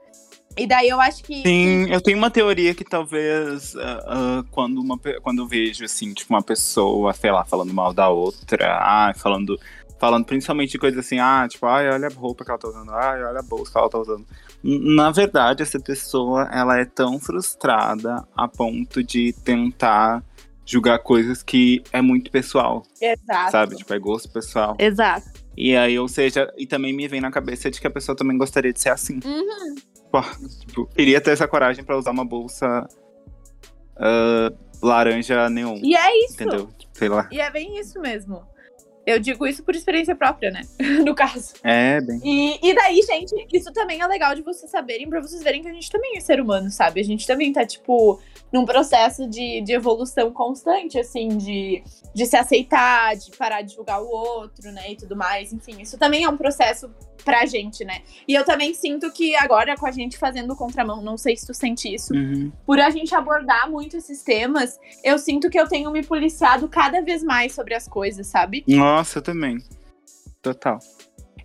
[0.57, 1.43] E daí eu acho que.
[1.43, 6.15] Sim, eu tenho uma teoria que talvez uh, uh, quando, uma, quando eu vejo, assim,
[6.15, 9.59] tipo, uma pessoa, sei lá, falando mal da outra, ah, falando
[9.99, 12.91] falando principalmente de coisas assim, ah, tipo, ai, olha a roupa que ela tá usando,
[12.93, 14.27] ai, olha a bolsa que ela tá usando.
[14.63, 20.23] Na verdade, essa pessoa, ela é tão frustrada a ponto de tentar
[20.65, 22.83] julgar coisas que é muito pessoal.
[23.01, 23.51] Exato.
[23.51, 23.77] Sabe?
[23.77, 24.75] Tipo, é gosto pessoal.
[24.79, 25.27] Exato.
[25.57, 28.37] E aí, ou seja, e também me vem na cabeça de que a pessoa também
[28.37, 29.21] gostaria de ser assim.
[29.25, 29.75] Uhum.
[30.11, 30.23] Pô,
[30.67, 32.89] tipo, queria ter essa coragem para usar uma bolsa
[33.97, 35.79] uh, laranja neon.
[35.83, 36.35] E é isso.
[36.35, 36.69] Entendeu?
[36.93, 37.29] Sei lá.
[37.31, 38.43] E é bem isso mesmo.
[39.07, 40.63] Eu digo isso por experiência própria, né?
[41.05, 41.55] no caso.
[41.63, 42.21] É, bem.
[42.25, 45.69] E, e daí, gente, isso também é legal de vocês saberem, pra vocês verem que
[45.69, 47.01] a gente também é ser humano, sabe?
[47.01, 48.21] A gente também tá, tipo,
[48.53, 51.83] num processo de, de evolução constante, assim, de,
[52.15, 54.93] de se aceitar, de parar de julgar o outro, né?
[54.93, 55.53] E tudo mais.
[55.53, 56.91] Enfim, isso também é um processo
[57.25, 58.03] pra gente, né?
[58.29, 61.55] E eu também sinto que agora, com a gente fazendo contramão, não sei se tu
[61.55, 62.53] sente isso, uhum.
[62.67, 67.01] por a gente abordar muito esses temas, eu sinto que eu tenho me policiado cada
[67.01, 68.63] vez mais sobre as coisas, sabe?
[68.69, 69.59] Nossa, eu também.
[70.43, 70.79] Total.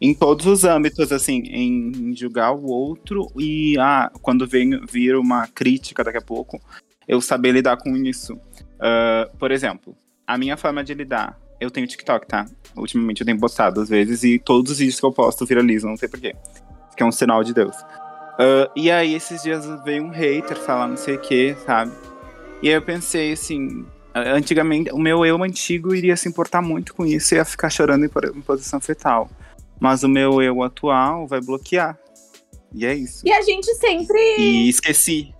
[0.02, 5.48] Em todos os âmbitos, assim, em julgar o outro e ah, quando vem vir uma
[5.48, 6.60] crítica daqui a pouco,
[7.08, 8.34] eu saber lidar com isso.
[8.34, 12.46] Uh, por exemplo, a minha forma de lidar eu tenho TikTok, tá?
[12.76, 15.98] Ultimamente eu tenho postado às vezes e todos os vídeos que eu posto viralizam, não
[15.98, 16.36] sei porquê.
[16.96, 17.76] Que é um sinal de Deus.
[17.76, 21.92] Uh, e aí esses dias veio um hater falar não sei o que, sabe?
[22.62, 27.06] E aí eu pensei assim, antigamente, o meu eu antigo iria se importar muito com
[27.06, 29.30] isso e ia ficar chorando em, posição fetal.
[29.80, 31.98] Mas o meu eu atual vai bloquear.
[32.74, 33.22] E é isso.
[33.26, 34.19] E a gente sempre.
[34.38, 35.34] E esqueci.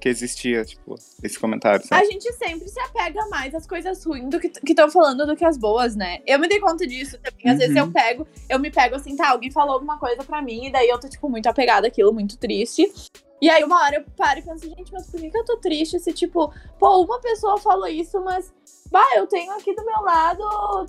[0.00, 1.84] que existia, tipo, esse comentário.
[1.84, 2.06] Sabe?
[2.06, 5.44] A gente sempre se apega mais às coisas ruins do que estão falando do que
[5.44, 6.18] as boas, né?
[6.24, 7.46] Eu me dei conta disso também.
[7.46, 7.58] Às Uhum.
[7.58, 10.70] vezes eu pego, eu me pego assim, tá, alguém falou alguma coisa pra mim, e
[10.70, 12.92] daí eu tô, tipo, muito apegada àquilo, muito triste.
[13.40, 15.56] E aí uma hora eu paro e penso, gente, mas por que, que eu tô
[15.58, 18.52] triste se, tipo, pô, uma pessoa falou isso, mas.
[18.90, 20.42] Bah, eu tenho aqui do meu lado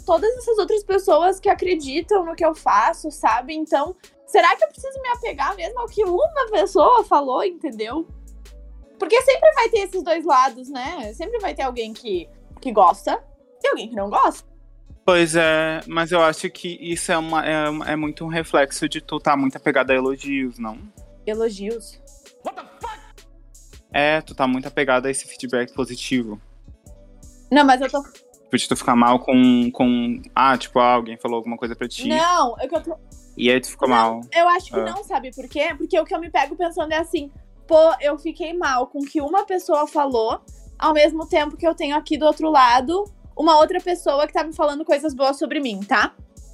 [0.06, 3.54] todas essas outras pessoas que acreditam no que eu faço, sabe?
[3.54, 3.94] Então,
[4.26, 8.08] será que eu preciso me apegar mesmo ao que uma pessoa falou, entendeu?
[8.98, 11.14] Porque sempre vai ter esses dois lados, né?
[11.14, 12.30] Sempre vai ter alguém que,
[12.62, 13.22] que gosta
[13.62, 14.48] e alguém que não gosta.
[15.06, 19.02] Pois é, mas eu acho que isso é, uma, é, é muito um reflexo de
[19.02, 20.78] tu tá muito apegado a elogios, não?
[21.26, 22.00] Elogios.
[23.92, 26.40] É, tu tá muito apegado a esse feedback positivo.
[27.52, 28.04] Não, mas eu tô.
[28.04, 30.22] Tipo, de tu ficar mal com, com.
[30.36, 32.08] Ah, tipo, ah, alguém falou alguma coisa pra ti.
[32.08, 32.96] Não, é que eu tô.
[33.36, 34.22] E aí tu ficou mal.
[34.34, 34.86] Eu acho que Ah.
[34.86, 35.74] não, sabe por quê?
[35.76, 37.32] Porque o que eu me pego pensando é assim,
[37.68, 40.42] pô, eu fiquei mal com o que uma pessoa falou,
[40.78, 43.06] ao mesmo tempo que eu tenho aqui do outro lado
[43.38, 46.14] uma outra pessoa que tá me falando coisas boas sobre mim, tá?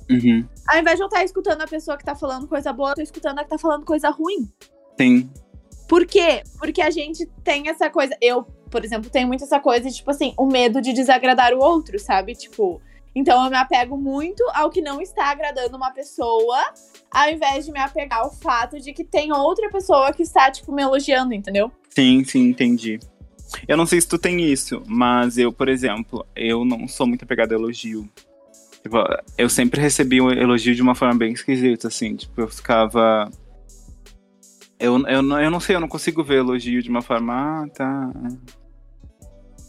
[0.09, 0.47] Uhum.
[0.67, 3.01] Ao invés de eu estar escutando a pessoa que tá falando coisa boa, eu tô
[3.01, 4.47] escutando a que tá falando coisa ruim.
[4.99, 5.27] Sim.
[5.87, 6.43] Por quê?
[6.57, 8.15] Porque a gente tem essa coisa.
[8.21, 11.59] Eu, por exemplo, tenho muito essa coisa de, tipo assim, o medo de desagradar o
[11.59, 12.33] outro, sabe?
[12.35, 12.81] Tipo.
[13.17, 16.57] Então eu me apego muito ao que não está agradando uma pessoa,
[17.09, 20.73] ao invés de me apegar ao fato de que tem outra pessoa que está, tipo,
[20.73, 21.71] me elogiando, entendeu?
[21.91, 22.99] Sim, sim, entendi.
[23.67, 27.23] Eu não sei se tu tem isso, mas eu, por exemplo, eu não sou muito
[27.23, 28.09] apegado a elogio.
[28.83, 28.97] Tipo,
[29.37, 32.15] eu sempre recebi o elogio de uma forma bem esquisita, assim.
[32.15, 33.31] Tipo, eu ficava.
[34.79, 37.33] Eu, eu, não- eu não sei, eu não consigo ver elogio de uma forma.
[37.33, 38.11] Ah, tá.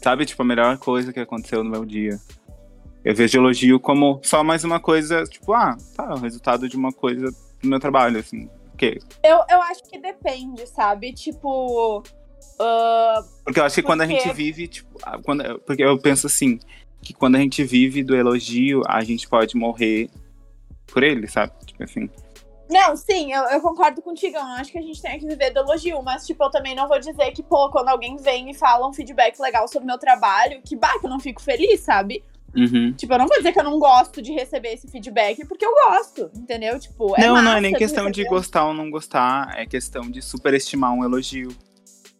[0.03, 2.17] Sabe, tipo, a melhor coisa que aconteceu no meu dia.
[3.03, 6.91] Eu vejo elogio como só mais uma coisa, tipo, ah, tá, o resultado de uma
[6.91, 8.49] coisa do meu trabalho, assim.
[8.77, 11.13] Que Eu, eu acho que depende, sabe?
[11.13, 12.03] Tipo.
[12.59, 15.97] ah, Porque eu acho que quando a Porque- gente vive, tipo, ah, quando, porque eu
[15.99, 16.59] penso assim,
[17.01, 20.09] que quando a gente vive do elogio, a gente pode morrer
[20.85, 21.53] por ele, sabe?
[21.65, 22.09] Tipo assim.
[22.69, 24.35] Não, sim, eu, eu concordo contigo.
[24.37, 26.75] Eu não acho que a gente tenha que viver do elogio, mas, tipo, eu também
[26.75, 29.87] não vou dizer que, pô, quando alguém vem e fala um feedback legal sobre o
[29.87, 32.23] meu trabalho, que bah, que eu não fico feliz, sabe?
[32.55, 32.93] Uhum.
[32.93, 35.73] Tipo, eu não vou dizer que eu não gosto de receber esse feedback, porque eu
[35.87, 36.79] gosto, entendeu?
[36.79, 38.35] Tipo, é não, não é nem de questão de receber.
[38.35, 41.55] gostar ou não gostar, é questão de superestimar um elogio.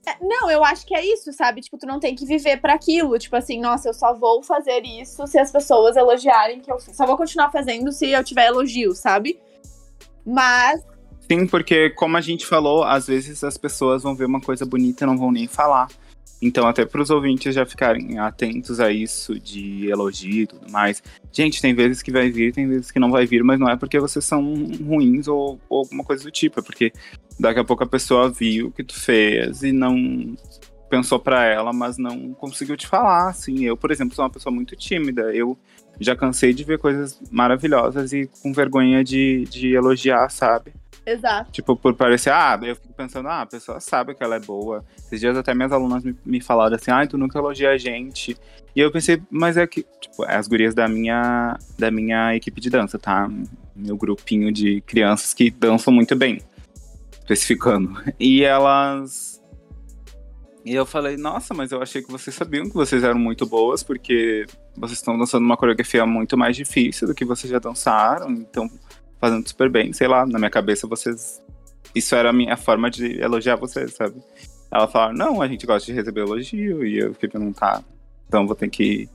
[0.06, 1.60] É, Não, eu acho que é isso, sabe?
[1.62, 3.18] Tipo, tu não tem que viver pra aquilo.
[3.20, 6.96] Tipo assim, nossa, eu só vou fazer isso se as pessoas elogiarem que eu fiz.
[6.96, 9.38] Só vou continuar fazendo se eu tiver elogio, sabe?
[10.28, 10.84] Mas,
[11.30, 15.04] Sim, porque como a gente falou, às vezes as pessoas vão ver uma coisa bonita
[15.04, 15.88] e não vão nem falar.
[16.42, 21.02] Então, até para os ouvintes já ficarem atentos a isso de elogio e tudo mais.
[21.32, 23.76] Gente, tem vezes que vai vir, tem vezes que não vai vir, mas não é
[23.76, 24.42] porque vocês são
[24.86, 26.94] ruins ou, ou alguma coisa do tipo, é porque
[27.40, 30.36] daqui a pouco a pessoa viu o que tu fez e não
[30.90, 33.66] pensou pra ela, mas não conseguiu te falar, assim.
[33.66, 35.34] Eu, por exemplo, sou uma pessoa muito tímida.
[35.36, 35.58] Eu
[36.00, 40.74] já cansei de ver coisas maravilhosas e com vergonha de, de elogiar, sabe?
[41.08, 41.52] exato.
[41.52, 44.84] Tipo, por parecer, ah, eu fico pensando, ah, a pessoa sabe que ela é boa.
[44.98, 48.38] Esses dias até minhas alunas me, me falaram assim, ai, tu nunca elogia a gente.
[48.76, 52.60] E eu pensei, mas é que, tipo, é as gurias da minha, da minha equipe
[52.60, 53.30] de dança, tá?
[53.74, 56.42] Meu grupinho de crianças que dançam muito bem,
[57.20, 58.00] especificando.
[58.20, 59.37] E elas.
[60.68, 63.84] E eu falei, nossa, mas eu achei que vocês sabiam que vocês eram muito boas,
[63.84, 68.70] porque vocês estão dançando uma coreografia muito mais difícil do que vocês já dançaram, então
[69.18, 71.42] fazendo super bem, sei lá, na minha cabeça vocês.
[71.96, 74.22] Isso era a minha forma de elogiar vocês, sabe?
[74.70, 77.82] Ela falou, não, a gente gosta de receber elogio, e eu fiquei perguntando, tá,
[78.28, 79.08] então vou ter que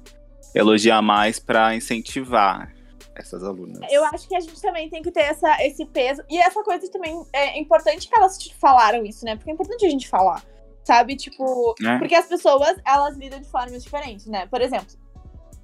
[0.55, 2.73] elogiar mais pra incentivar
[3.15, 3.79] essas alunas.
[3.91, 6.23] Eu acho que a gente também tem que ter essa, esse peso.
[6.31, 9.37] E essa coisa também é importante que elas falaram isso, né?
[9.37, 10.43] Porque é importante a gente falar.
[10.85, 11.17] Sabe?
[11.17, 11.99] Tipo, É.
[11.99, 14.47] porque as pessoas, elas lidam de formas diferentes, né?
[14.47, 14.89] Por exemplo,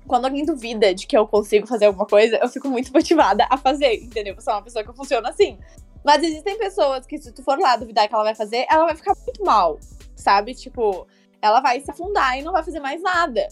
[0.06, 3.56] quando alguém duvida de que eu consigo fazer alguma coisa, eu fico muito motivada a
[3.56, 4.34] fazer, entendeu?
[4.34, 5.58] Eu sou uma pessoa que funciona assim.
[6.04, 8.96] Mas existem pessoas que, se tu for lá duvidar que ela vai fazer, ela vai
[8.96, 9.78] ficar muito mal,
[10.16, 10.54] sabe?
[10.54, 11.06] Tipo,
[11.42, 13.46] ela vai se afundar e não vai fazer mais nada.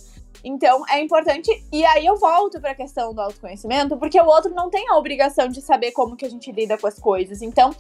[0.45, 1.51] Então, é importante.
[1.73, 5.49] E aí eu volto pra questão do autoconhecimento, porque o outro não tem a obrigação
[5.49, 7.43] de saber como que a gente lida com as coisas.
[7.43, 7.71] Então,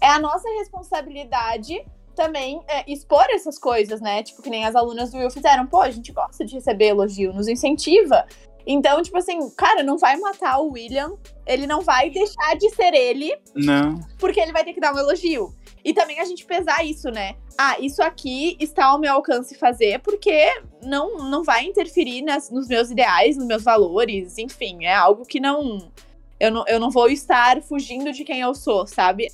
[0.00, 4.22] é a nossa responsabilidade também é, expor essas coisas, né?
[4.22, 5.66] Tipo, que nem as alunas do Will fizeram.
[5.66, 8.26] Pô, a gente gosta de receber elogio, nos incentiva.
[8.66, 12.94] Então, tipo assim, cara, não vai matar o William, ele não vai deixar de ser
[12.94, 13.98] ele, Não.
[14.18, 15.52] porque ele vai ter que dar um elogio.
[15.84, 17.34] E também a gente pesar isso, né?
[17.58, 20.48] Ah, isso aqui está ao meu alcance fazer, porque
[20.80, 25.40] não, não vai interferir nas, nos meus ideais, nos meus valores, enfim, é algo que
[25.40, 25.90] não
[26.38, 26.64] eu, não.
[26.66, 29.28] eu não vou estar fugindo de quem eu sou, sabe?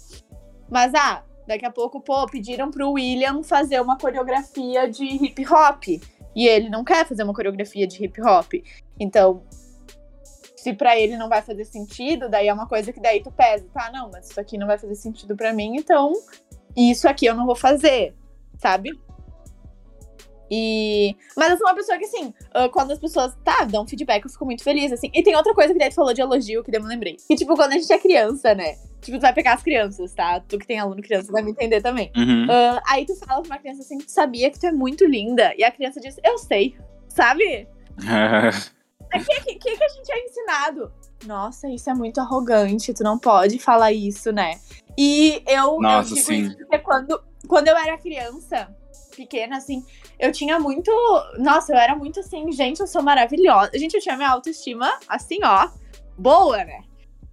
[0.70, 5.82] Mas, ah, Daqui a pouco, pô, pediram pro William fazer uma coreografia de hip hop.
[6.36, 8.52] E ele não quer fazer uma coreografia de hip hop.
[9.00, 9.42] Então,
[10.54, 13.66] se para ele não vai fazer sentido, daí é uma coisa que daí tu pesa,
[13.72, 13.90] tá?
[13.90, 16.12] Não, mas isso aqui não vai fazer sentido para mim, então
[16.76, 18.14] isso aqui eu não vou fazer,
[18.58, 18.90] sabe?
[20.50, 21.16] E.
[21.36, 24.30] Mas eu sou uma pessoa que, assim, uh, quando as pessoas, tá, dão feedback, eu
[24.30, 25.10] fico muito feliz, assim.
[25.12, 27.16] E tem outra coisa que daí tu falou de elogio que daí eu me lembrei.
[27.26, 28.76] Que, tipo, quando a gente é criança, né?
[29.00, 30.40] Tipo, tu vai pegar as crianças, tá?
[30.40, 32.10] Tu que tem aluno criança vai me entender também.
[32.16, 32.44] Uhum.
[32.44, 35.54] Uh, aí tu fala pra uma criança assim, tu sabia que tu é muito linda.
[35.56, 36.76] E a criança diz, eu sei.
[37.08, 37.68] Sabe?
[39.08, 40.92] O que, que, que a gente é ensinado?
[41.26, 44.60] Nossa, isso é muito arrogante, tu não pode falar isso, né?
[44.96, 46.42] E eu, Nossa, eu digo sim.
[46.42, 48.68] isso porque quando, quando eu era criança,
[49.18, 49.84] pequena, assim,
[50.18, 50.90] eu tinha muito.
[51.38, 53.70] Nossa, eu era muito assim, gente, eu sou maravilhosa.
[53.74, 55.68] Gente, eu tinha minha autoestima, assim, ó,
[56.16, 56.82] boa, né?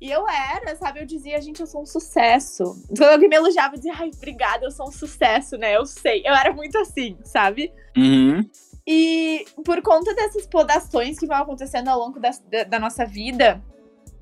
[0.01, 0.99] E eu era, sabe?
[0.99, 2.63] Eu dizia, gente, eu sou um sucesso.
[2.87, 5.75] Quando alguém me elogiava, eu dizia, ai, obrigada, eu sou um sucesso, né?
[5.75, 6.21] Eu sei.
[6.25, 7.71] Eu era muito assim, sabe?
[7.95, 8.47] Uhum.
[8.85, 13.63] E por conta dessas podações que vão acontecendo ao longo da, da, da nossa vida,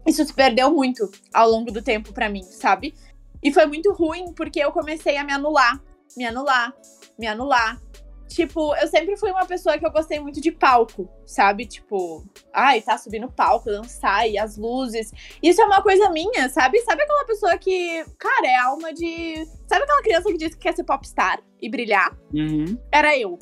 [0.05, 2.93] isso se perdeu muito ao longo do tempo pra mim, sabe?
[3.41, 5.81] E foi muito ruim porque eu comecei a me anular,
[6.15, 6.73] me anular,
[7.17, 7.81] me anular.
[8.27, 11.67] Tipo, eu sempre fui uma pessoa que eu gostei muito de palco, sabe?
[11.67, 15.11] Tipo, ai, tá subindo palco, dançar e as luzes.
[15.41, 16.79] Isso é uma coisa minha, sabe?
[16.81, 19.45] Sabe aquela pessoa que, cara, é alma de.
[19.67, 22.17] Sabe aquela criança que diz que quer ser popstar e brilhar?
[22.33, 22.77] Uhum.
[22.91, 23.37] Era eu.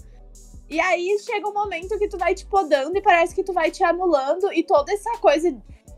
[0.69, 3.71] E aí chega um momento que tu vai te podando e parece que tu vai
[3.71, 5.53] te anulando e toda essa coisa,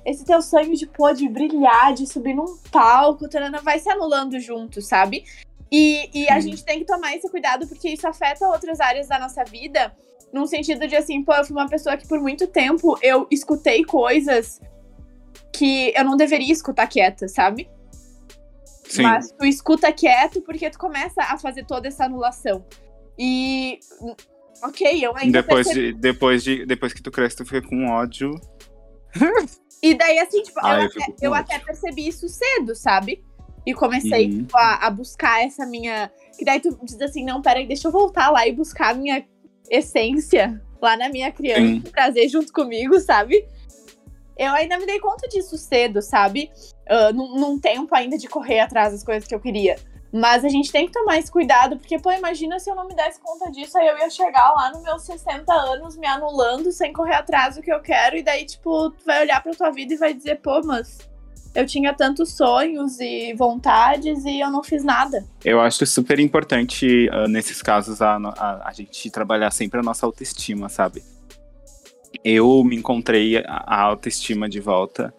[0.06, 4.40] esse teu sonho de pô, de brilhar, de subir num palco, tarana, vai se anulando
[4.40, 5.24] junto, sabe?
[5.76, 9.18] E, e a gente tem que tomar esse cuidado porque isso afeta outras áreas da
[9.18, 9.92] nossa vida,
[10.32, 13.84] num sentido de assim, pô, eu fui uma pessoa que por muito tempo eu escutei
[13.84, 14.62] coisas
[15.52, 17.68] que eu não deveria escutar quieta, sabe?
[18.86, 19.02] Sim.
[19.02, 22.64] Mas tu escuta quieto porque tu começa a fazer toda essa anulação.
[23.18, 23.80] E.
[24.64, 27.88] Ok, eu ainda Depois, percebi- de, depois, de, depois que tu cresce, tu fica com
[27.88, 28.32] ódio.
[29.84, 33.22] E daí, assim, tipo, Ah, eu, eu até, eu até percebi isso cedo, sabe?
[33.66, 34.38] E comecei Uhum.
[34.40, 36.12] tipo, a, a buscar essa minha.
[36.38, 39.26] Que daí tu diz assim, não, peraí, deixa eu voltar lá e buscar a minha
[39.70, 41.82] essência lá na minha criança, Sim.
[41.94, 43.46] trazer junto comigo, sabe?
[44.38, 46.52] Eu ainda me dei conta disso cedo, sabe?
[46.90, 49.78] Ah, num, num tempo ainda de correr atrás das coisas que eu queria.
[50.12, 52.94] Mas a gente tem que tomar esse cuidado, porque, pô, imagina se eu não me
[52.94, 56.94] desse conta disso, aí eu ia chegar lá nos meus 60 anos me anulando sem
[56.94, 59.94] correr atrás do que eu quero, e daí, tipo, tu vai olhar pra tua vida
[59.94, 61.00] e vai dizer, pô, mas
[61.56, 65.26] eu tinha tantos sonhos e vontades e eu não fiz nada.
[65.46, 70.06] Eu acho super importante, ah, nesses casos, a, a, a gente trabalhar sempre a nossa
[70.06, 71.04] autoestima, sabe?
[72.24, 75.14] Eu me encontrei a, a autoestima de volta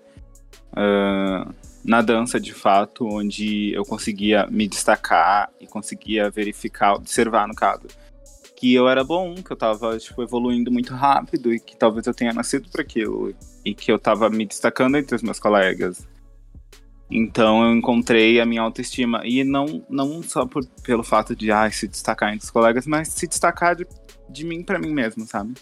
[0.75, 1.47] ah,
[1.85, 7.87] na dança, de fato, onde eu conseguia me destacar e conseguia verificar, observar, no caso,
[8.57, 12.15] que eu era bom, que eu tava, tipo, evoluindo muito rápido e que talvez eu
[12.15, 16.07] tenha nascido para aquilo e que eu tava me destacando entre os meus colegas.
[17.17, 19.23] Então eu encontrei a minha autoestima.
[19.25, 23.07] E não, não só por, pelo fato de ah, se destacar entre os colegas, mas
[23.09, 23.87] se destacar de,
[24.29, 25.55] de mim pra mim mesmo, sabe?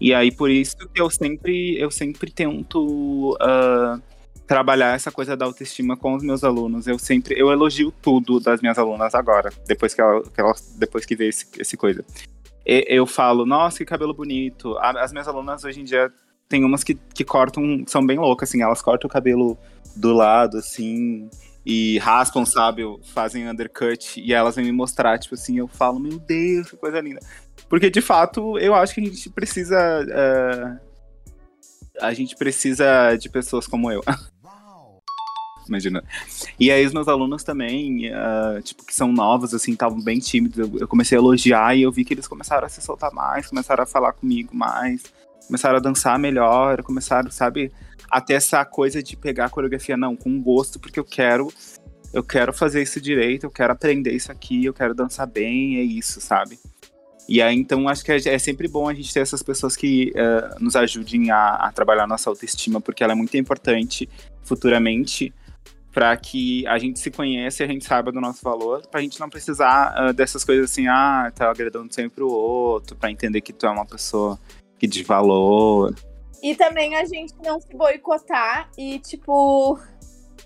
[0.00, 3.98] E aí por isso que eu sempre, eu sempre tento ah,
[4.46, 6.86] trabalhar essa coisa da autoestima com os meus alunos.
[6.86, 11.04] Eu sempre, eu elogio tudo das minhas alunas agora, depois que ela, que ela depois
[11.04, 12.04] que vê esse, esse coisa.
[12.64, 14.78] E- Eu falo, nossa, que cabelo bonito.
[14.78, 16.12] As minhas alunas hoje em dia
[16.48, 19.58] tem umas que, que cortam, são bem loucas, assim, elas cortam o cabelo
[19.94, 21.28] do lado, assim,
[21.64, 22.82] e raspam, sabe?
[23.12, 27.00] Fazem undercut, e elas vêm me mostrar, tipo assim, eu falo, meu Deus, que coisa
[27.00, 27.20] linda.
[27.68, 29.76] Porque, de fato, eu acho que a gente precisa.
[30.08, 30.88] eh,
[32.00, 34.02] a gente precisa de pessoas como eu.
[35.68, 36.02] Imagina.
[36.58, 40.58] E aí os meus alunos também, ah, tipo, que são novos, assim, estavam bem tímidos.
[40.58, 43.48] Eu, eu comecei a elogiar e eu vi que eles começaram a se soltar mais,
[43.48, 45.02] começaram a falar comigo mais,
[45.48, 47.72] começaram a dançar melhor, começaram, sabe,
[48.08, 51.52] a ter essa coisa de pegar a coreografia, não, com gosto, porque eu quero.
[52.10, 55.82] Eu quero fazer isso direito, eu quero aprender isso aqui, eu quero dançar bem, é
[55.82, 56.58] isso, sabe?
[57.28, 60.10] E aí, então, acho que é, é sempre bom a gente ter essas pessoas que
[60.14, 64.08] eh, nos ajudem a, a trabalhar nossa autoestima, porque ela é muito importante
[64.42, 65.34] futuramente
[65.92, 69.18] para que a gente se conheça e a gente saiba do nosso valor, pra gente
[69.20, 73.52] não precisar ah, dessas coisas assim, ah, tá agradando sempre o outro, pra entender que
[73.52, 74.38] tu é uma pessoa
[74.78, 75.94] que de valor.
[76.42, 79.78] E também a gente não se boicotar e, tipo,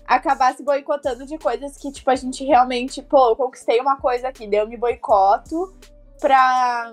[0.07, 4.27] acabar se boicotando de coisas que, tipo, a gente realmente, pô, eu conquistei uma coisa
[4.29, 5.73] aqui, daí eu me boicoto
[6.19, 6.91] pra.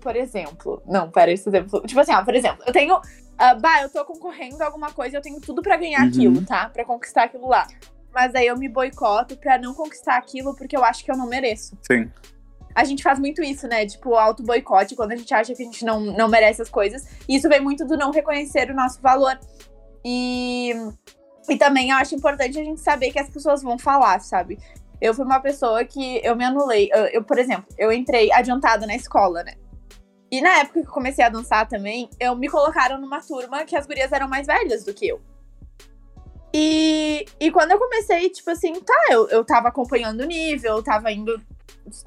[0.00, 0.82] Por exemplo.
[0.86, 1.80] Não, pera, esse exemplo.
[1.86, 3.00] Tipo assim, ó, por exemplo, eu tenho.
[3.38, 6.08] ah, bah, eu tô concorrendo a alguma coisa, eu tenho tudo pra ganhar Uhum.
[6.08, 6.68] aquilo, tá?
[6.68, 7.66] Pra conquistar aquilo lá.
[8.14, 11.26] mas aí eu me boicoto pra não conquistar aquilo porque eu acho que eu não
[11.26, 11.74] mereço.
[11.80, 12.10] Sim.
[12.74, 13.86] A gente faz muito isso, né?
[13.86, 17.06] Tipo, auto-boicote, quando a gente acha que a gente não, não merece as coisas.
[17.28, 19.38] E isso vem muito do não reconhecer o nosso valor.
[20.04, 20.72] E,
[21.48, 24.58] e também eu acho importante a gente saber que as pessoas vão falar, sabe?
[25.00, 26.88] Eu fui uma pessoa que eu me anulei.
[26.92, 29.54] Eu, eu, por exemplo, eu entrei adiantada na escola, né?
[30.30, 33.76] E na época que eu comecei a dançar também, eu me colocaram numa turma que
[33.76, 35.20] as gurias eram mais velhas do que eu.
[36.54, 40.82] E, e quando eu comecei, tipo assim, tá, eu, eu tava acompanhando o nível, eu
[40.82, 41.40] tava indo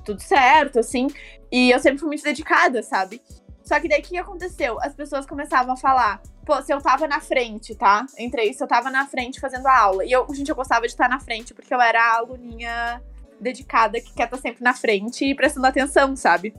[0.03, 1.07] tudo certo, assim.
[1.51, 3.21] E eu sempre fui muito dedicada, sabe?
[3.63, 4.77] Só que daí o que aconteceu?
[4.81, 8.05] As pessoas começavam a falar, pô, se eu tava na frente, tá?
[8.17, 10.05] Entrei, se eu tava na frente fazendo a aula.
[10.05, 13.01] E eu, gente, eu gostava de estar na frente, porque eu era a aluninha
[13.39, 16.53] dedicada que quer estar sempre na frente e prestando atenção, sabe?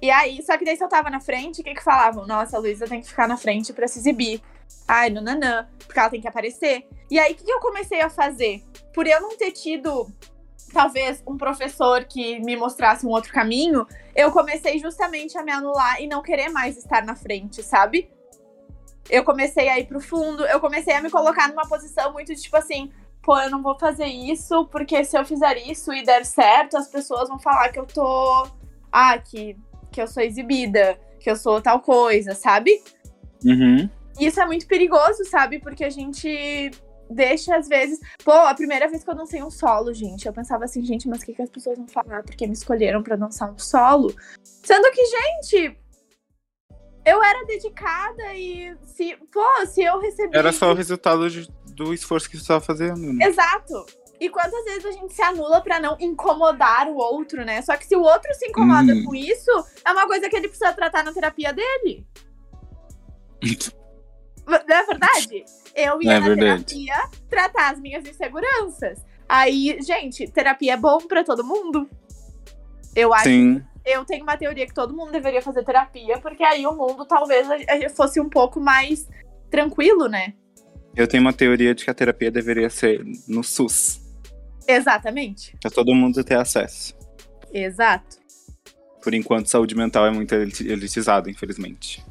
[0.00, 2.26] E aí, só que daí se eu tava na frente, o que que falavam?
[2.26, 4.40] Nossa, a Luísa tem que ficar na frente para se exibir.
[4.86, 6.86] Ai, nananã, porque ela tem que aparecer.
[7.10, 8.62] E aí, o que, que eu comecei a fazer?
[8.92, 10.06] Por eu não ter tido
[10.78, 16.00] talvez um professor que me mostrasse um outro caminho, eu comecei justamente a me anular
[16.00, 18.08] e não querer mais estar na frente, sabe?
[19.10, 22.56] Eu comecei a ir pro fundo, eu comecei a me colocar numa posição muito tipo
[22.56, 26.76] assim, pô, eu não vou fazer isso, porque se eu fizer isso e der certo,
[26.76, 28.46] as pessoas vão falar que eu tô.
[28.92, 29.56] Ah, que,
[29.90, 32.80] que eu sou exibida, que eu sou tal coisa, sabe?
[33.44, 33.90] Uhum.
[34.20, 35.58] Isso é muito perigoso, sabe?
[35.58, 36.70] Porque a gente
[37.10, 38.00] deixa, às vezes.
[38.24, 41.22] Pô, a primeira vez que eu dancei um solo, gente, eu pensava assim, gente, mas
[41.22, 42.22] o que, que as pessoas vão falar?
[42.22, 44.14] Porque me escolheram para dançar um solo.
[44.42, 45.78] Sendo que, gente.
[47.04, 50.36] Eu era dedicada e se, pô, se eu recebi.
[50.36, 53.14] Era só o resultado de, do esforço que você estava fazendo.
[53.14, 53.24] Né?
[53.24, 53.86] Exato.
[54.20, 57.62] E quantas vezes a gente se anula para não incomodar o outro, né?
[57.62, 59.04] Só que se o outro se incomoda hum.
[59.04, 59.50] com isso,
[59.84, 62.06] é uma coisa que ele precisa tratar na terapia dele.
[64.48, 65.44] Não é verdade?
[65.74, 66.64] Eu ia é na verdade.
[66.64, 69.04] terapia tratar as minhas inseguranças.
[69.28, 71.88] Aí, gente, terapia é bom para todo mundo.
[72.96, 73.24] Eu acho.
[73.24, 73.62] Sim.
[73.84, 77.46] Eu tenho uma teoria que todo mundo deveria fazer terapia, porque aí o mundo talvez
[77.94, 79.08] fosse um pouco mais
[79.50, 80.34] tranquilo, né?
[80.96, 84.00] Eu tenho uma teoria de que a terapia deveria ser no SUS.
[84.66, 85.56] Exatamente.
[85.60, 86.94] Pra todo mundo ter acesso.
[87.52, 88.18] Exato.
[89.02, 92.04] Por enquanto, saúde mental é muito elitizada, infelizmente.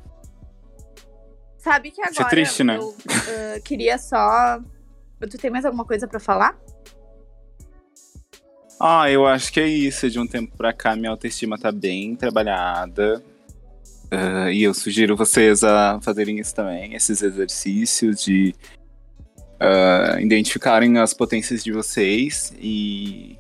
[1.68, 2.78] Sabe que é agora é triste, né?
[2.78, 4.58] eu uh, queria só.
[5.30, 6.58] Tu tem mais alguma coisa para falar?
[8.80, 10.10] Ah, eu acho que é isso.
[10.10, 13.22] De um tempo pra cá, minha autoestima tá bem trabalhada.
[14.06, 18.56] Uh, e eu sugiro vocês a fazerem isso também, esses exercícios de
[19.56, 23.37] uh, identificarem as potências de vocês e.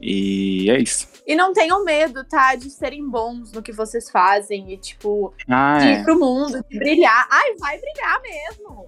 [0.00, 1.08] E é isso.
[1.26, 2.54] E não tenham medo, tá?
[2.54, 5.92] De serem bons no que vocês fazem e, tipo, ah, de é.
[5.92, 7.26] ir pro mundo, de brilhar.
[7.30, 8.86] Ai, vai brilhar mesmo.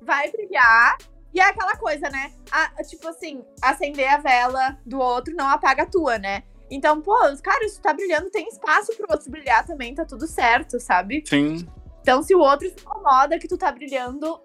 [0.00, 0.96] Vai brilhar.
[1.34, 2.32] E é aquela coisa, né?
[2.50, 6.42] A, tipo assim, acender a vela do outro não apaga a tua, né?
[6.70, 10.80] Então, pô, cara, isso tá brilhando, tem espaço pro outro brilhar também, tá tudo certo,
[10.80, 11.22] sabe?
[11.26, 11.66] Sim.
[12.00, 14.40] Então, se o outro se incomoda que tu tá brilhando,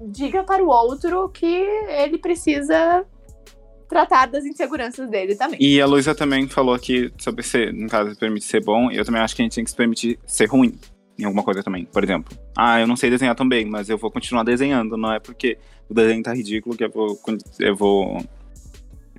[0.00, 3.06] diga para o outro que ele precisa
[3.88, 5.58] tratar das inseguranças dele também.
[5.60, 8.96] E a Luísa também falou aqui sobre ser, no caso, se permite ser bom, e
[8.96, 10.78] eu também acho que a gente tem que se permitir ser ruim
[11.18, 11.84] em alguma coisa também.
[11.86, 15.12] Por exemplo, ah, eu não sei desenhar tão bem, mas eu vou continuar desenhando, não
[15.12, 15.58] é porque
[15.88, 17.18] o desenho tá ridículo que eu vou,
[17.60, 18.24] eu vou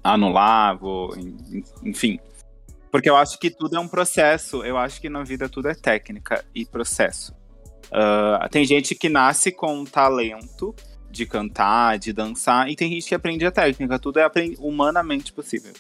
[0.04, 1.14] anular, vou,
[1.84, 2.20] enfim.
[2.92, 5.76] Porque eu acho que tudo é um processo, eu acho que na vida tudo é
[5.76, 7.34] técnica e processo.
[7.88, 10.76] Uh, tem gente que nasce com talento
[11.18, 15.74] de cantar, de dançar, e tem gente que aprende a técnica, tudo é humanamente possível.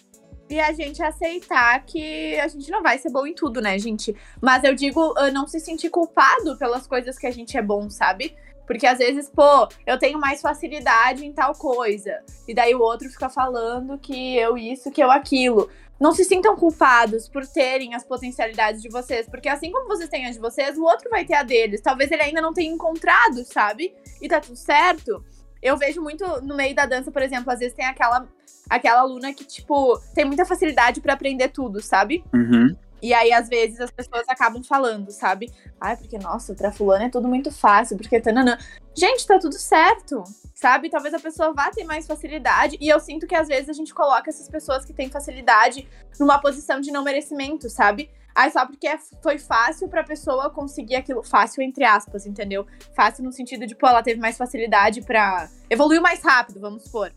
[0.49, 4.15] E a gente aceitar que a gente não vai ser bom em tudo, né, gente?
[4.41, 8.33] Mas eu digo, não se sentir culpado pelas coisas que a gente é bom, sabe?
[8.65, 12.19] Porque às vezes, pô, eu tenho mais facilidade em tal coisa.
[12.47, 15.69] E daí o outro fica falando que eu isso, que eu aquilo.
[15.99, 19.27] Não se sintam culpados por terem as potencialidades de vocês.
[19.27, 21.81] Porque assim como vocês têm as de vocês, o outro vai ter a deles.
[21.81, 23.93] Talvez ele ainda não tenha encontrado, sabe?
[24.21, 25.23] E tá tudo certo.
[25.61, 28.27] Eu vejo muito no meio da dança, por exemplo, às vezes tem aquela,
[28.69, 32.23] aquela aluna que, tipo, tem muita facilidade para aprender tudo, sabe?
[32.33, 32.75] Uhum.
[33.01, 35.51] E aí, às vezes, as pessoas acabam falando, sabe?
[35.79, 38.57] Ai, porque, nossa, pra fulano é tudo muito fácil, porque tananã.
[38.95, 40.23] Gente, tá tudo certo,
[40.55, 40.89] sabe?
[40.89, 42.77] Talvez a pessoa vá ter mais facilidade.
[42.81, 45.87] E eu sinto que, às vezes, a gente coloca essas pessoas que têm facilidade
[46.19, 48.09] numa posição de não merecimento, sabe?
[48.33, 48.87] Ai, só porque
[49.21, 51.23] foi fácil pra pessoa conseguir aquilo.
[51.23, 52.65] Fácil, entre aspas, entendeu?
[52.95, 55.49] Fácil no sentido de, pô, ela teve mais facilidade pra.
[55.69, 57.11] Evoluiu mais rápido, vamos supor.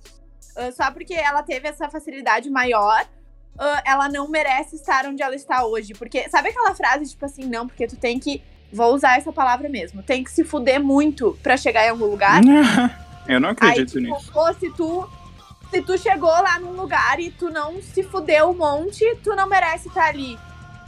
[0.57, 3.07] Uh, só porque ela teve essa facilidade maior
[3.61, 5.93] uh, ela não merece estar onde ela está hoje.
[5.93, 8.43] Porque, sabe aquela frase, tipo assim, não, porque tu tem que.
[8.73, 10.03] Vou usar essa palavra mesmo.
[10.03, 12.41] Tem que se fuder muito para chegar em algum lugar.
[13.27, 14.33] Eu não acredito Aí, tipo, nisso.
[14.33, 15.09] pô, se tu,
[15.71, 19.49] se tu chegou lá num lugar e tu não se fudeu um monte, tu não
[19.49, 20.39] merece estar ali.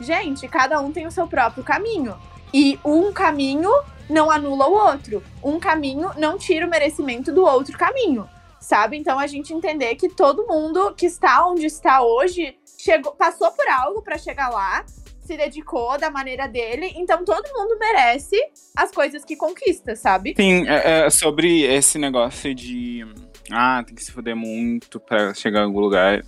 [0.00, 2.16] Gente, cada um tem o seu próprio caminho.
[2.54, 3.70] E um caminho
[4.08, 5.22] não anula o outro.
[5.42, 8.28] Um caminho não tira o merecimento do outro caminho.
[8.60, 8.96] Sabe?
[8.96, 13.68] Então a gente entender que todo mundo que está onde está hoje chegou, passou por
[13.68, 14.84] algo para chegar lá,
[15.24, 16.92] se dedicou da maneira dele.
[16.96, 18.36] Então todo mundo merece
[18.76, 20.34] as coisas que conquista, sabe?
[20.36, 23.06] Sim, é, é, sobre esse negócio de.
[23.50, 26.24] Ah, tem que se fuder muito pra chegar em algum lugar.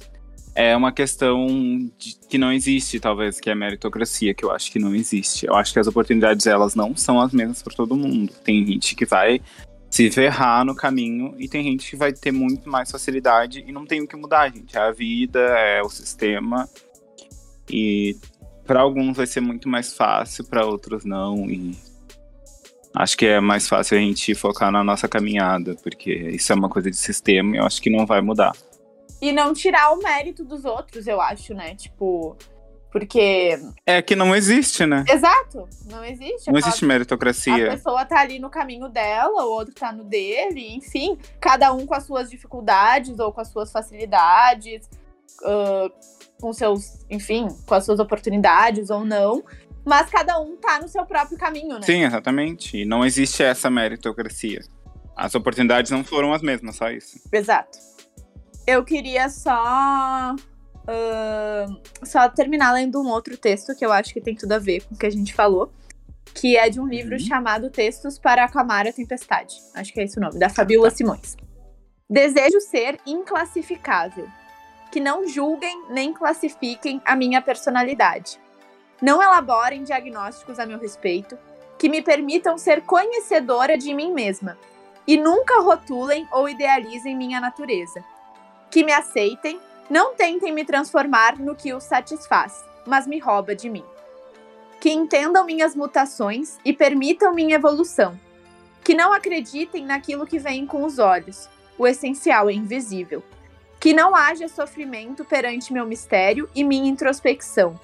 [0.57, 1.49] É uma questão
[1.99, 5.47] de, que não existe, talvez, que é a meritocracia, que eu acho que não existe.
[5.47, 8.33] Eu acho que as oportunidades, elas não são as mesmas para todo mundo.
[8.45, 9.41] Tem gente que vai
[9.95, 13.87] se ferrar no caminho e tem gente que vai ter muito mais facilidade e não
[13.87, 14.77] tem o que mudar, gente.
[14.77, 16.69] É a vida, é o sistema.
[17.71, 18.17] E
[18.67, 21.49] para alguns vai ser muito mais fácil, para outros não.
[21.49, 21.79] E
[22.93, 26.69] acho que é mais fácil a gente focar na nossa caminhada, porque isso é uma
[26.69, 28.51] coisa de sistema e eu acho que não vai mudar.
[29.23, 31.77] E não tirar o mérito dos outros, eu acho, né?
[31.77, 32.37] Tipo,
[32.95, 33.59] porque.
[33.85, 35.05] É que não existe, né?
[35.11, 36.49] Exato, não existe.
[36.49, 37.71] Não existe A meritocracia.
[37.71, 41.95] pessoa tá ali no caminho dela, o outro tá no dele, enfim, cada um com
[41.95, 44.89] as suas dificuldades ou com as suas facilidades,
[45.45, 45.91] ah,
[46.41, 49.43] com seus, enfim, com as suas oportunidades ou não,
[49.85, 51.83] mas cada um tá no seu próprio caminho, né?
[51.83, 52.77] Sim, exatamente.
[52.77, 54.61] E não existe essa meritocracia.
[55.17, 57.19] As oportunidades não foram as mesmas, só isso.
[57.33, 57.77] Exato.
[58.65, 60.37] Eu queria só.
[60.87, 61.67] Ah,
[62.03, 64.95] só terminar lendo um outro texto que eu acho que tem tudo a ver com
[64.95, 65.73] o que a gente falou.
[66.35, 67.19] Que é de um livro Uhum.
[67.19, 69.55] chamado Textos para Acalmar a Tempestade.
[69.75, 71.37] Acho que é esse o nome, da Fabiola Simões.
[72.11, 74.27] Desejo ser inclassificável.
[74.91, 78.41] Que não julguem nem classifiquem a minha personalidade.
[79.01, 81.39] Não elaborem diagnósticos a meu respeito.
[81.79, 84.59] Que me permitam ser conhecedora de mim mesma
[85.07, 88.03] e nunca rotulem ou idealizem minha natureza.
[88.71, 89.61] Que me aceitem,
[89.91, 93.85] não tentem me transformar no que os satisfaz, mas me rouba de mim.
[94.81, 98.19] Que entendam minhas mutações e permitam minha evolução.
[98.83, 103.23] Que não acreditem naquilo que vem com os olhos, o essencial é invisível.
[103.81, 107.79] Que não haja sofrimento perante meu mistério e minha introspecção.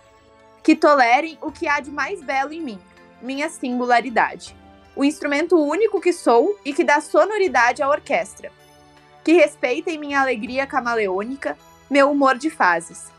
[0.63, 2.79] Que tolerem o que há de mais belo em mim,
[3.23, 4.61] minha singularidade
[4.95, 8.53] o instrumento único que sou e que dá sonoridade à orquestra.
[9.25, 11.57] Que respeitem minha alegria camaleônica,
[11.91, 13.11] meu humor de fases.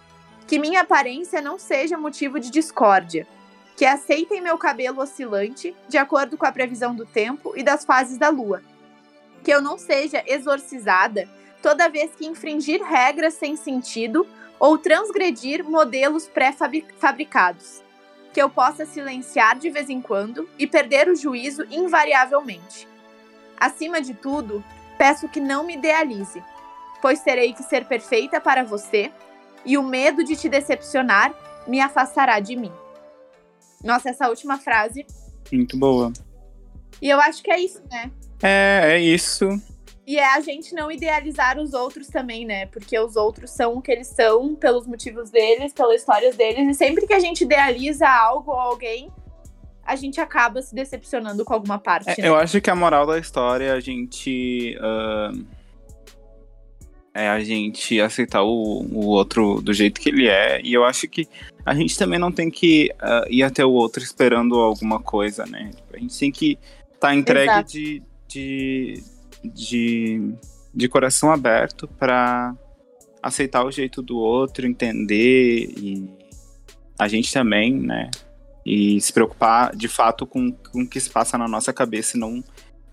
[0.48, 3.28] Que minha aparência não seja motivo de discórdia.
[3.76, 8.18] Que aceitem meu cabelo oscilante, de acordo com a previsão do tempo e das fases
[8.18, 8.64] da lua.
[9.44, 11.28] Que eu não seja exorcizada
[11.62, 14.26] toda vez que infringir regras sem sentido
[14.58, 17.84] ou transgredir modelos pré-fabricados
[18.34, 22.88] que eu possa silenciar de vez em quando e perder o juízo invariavelmente.
[23.60, 24.64] Acima de tudo,
[24.98, 26.42] peço que não me idealize,
[27.02, 29.12] pois terei que ser perfeita para você
[29.66, 31.34] e o medo de te decepcionar
[31.68, 32.72] me afastará de mim.
[33.84, 35.06] Nossa, essa última frase.
[35.52, 36.12] Muito boa.
[37.02, 38.12] E eu acho que é isso, né?
[38.42, 39.50] É, é isso.
[40.06, 42.66] E é a gente não idealizar os outros também, né?
[42.68, 46.68] Porque os outros são o que eles são, pelos motivos deles, pelas histórias deles.
[46.68, 49.12] E sempre que a gente idealiza algo ou alguém,
[49.84, 52.10] a gente acaba se decepcionando com alguma parte.
[52.10, 52.28] É, né?
[52.28, 54.78] eu acho que a moral da história é a gente.
[54.82, 55.32] ah,
[57.14, 60.62] é a gente aceitar o, o outro do jeito que ele é.
[60.64, 61.28] E eu acho que
[61.66, 65.72] a gente também não tem que ah, ir até o outro esperando alguma coisa, né?
[65.94, 66.58] A gente tem que
[66.94, 67.72] estar entregue Exato.
[67.72, 69.04] de, de,
[69.44, 70.34] de,
[70.74, 72.56] de coração aberto para
[73.22, 76.10] aceitar o jeito do outro, entender e
[76.98, 78.10] a gente também, né?
[78.66, 82.20] E se preocupar de fato com, com o que se passa na nossa cabeça e
[82.20, 82.44] não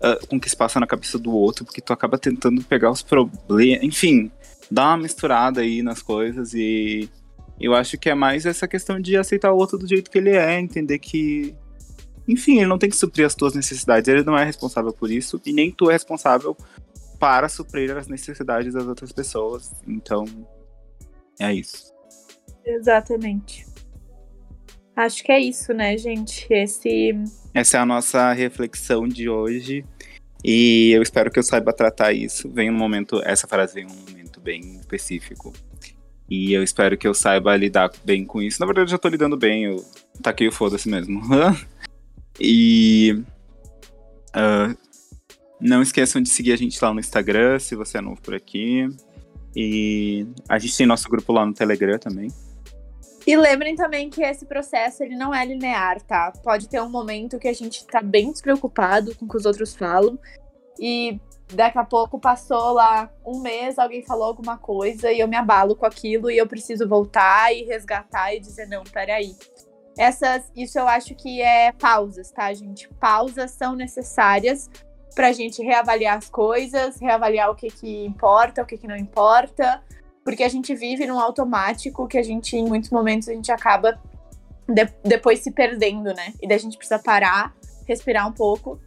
[0.01, 2.91] ah, com o que se passa na cabeça do outro, porque tu acaba tentando pegar
[2.91, 3.83] os problemas.
[3.83, 4.31] Enfim,
[4.69, 7.09] dá uma misturada aí nas coisas e
[7.59, 10.31] eu acho que é mais essa questão de aceitar o outro do jeito que ele
[10.31, 11.53] é, entender que.
[12.27, 15.41] Enfim, ele não tem que suprir as tuas necessidades, ele não é responsável por isso,
[15.45, 16.55] e nem tu é responsável
[17.19, 19.73] para suprir as necessidades das outras pessoas.
[19.87, 20.25] Então,
[21.39, 21.91] é isso.
[22.63, 23.65] Exatamente.
[24.95, 26.45] Acho que é isso, né, gente?
[26.51, 27.13] Esse.
[27.53, 29.85] Essa é a nossa reflexão de hoje.
[30.43, 32.49] E eu espero que eu saiba tratar isso.
[32.49, 35.53] Vem um momento, essa frase vem um momento bem específico.
[36.29, 38.59] E eu espero que eu saiba lidar bem com isso.
[38.59, 39.83] Na verdade, eu já tô lidando bem, eu
[40.21, 41.21] taquei o foda-se mesmo.
[42.39, 43.21] e.
[44.33, 44.73] ah,
[45.59, 48.87] não esqueçam de seguir a gente lá no Instagram, se você é novo por aqui.
[49.55, 52.29] E a gente tem nosso grupo lá no Telegram também.
[53.29, 56.33] E lembrem também que esse processo ele não é linear, tá?
[56.43, 59.75] Pode ter um momento que a gente tá bem despreocupado com o que os outros
[59.75, 60.17] falam.
[60.79, 61.19] e
[61.53, 65.75] daqui a pouco passou lá um mês, alguém falou alguma coisa e eu me abalo
[65.75, 69.35] com aquilo e eu preciso voltar e resgatar e dizer, não, peraí.
[69.95, 72.89] Essas, isso eu acho que é pausas, tá, gente?
[72.99, 74.71] Pausas são necessárias
[75.13, 79.83] pra gente reavaliar as coisas, reavaliar o que que importa, o que que não importa,
[80.23, 83.99] porque a gente vive num automático que a gente, em muitos momentos, a gente acaba
[84.67, 86.33] de, depois se perdendo, né?
[86.41, 87.55] E daí a gente precisa parar,
[87.87, 88.79] respirar um pouco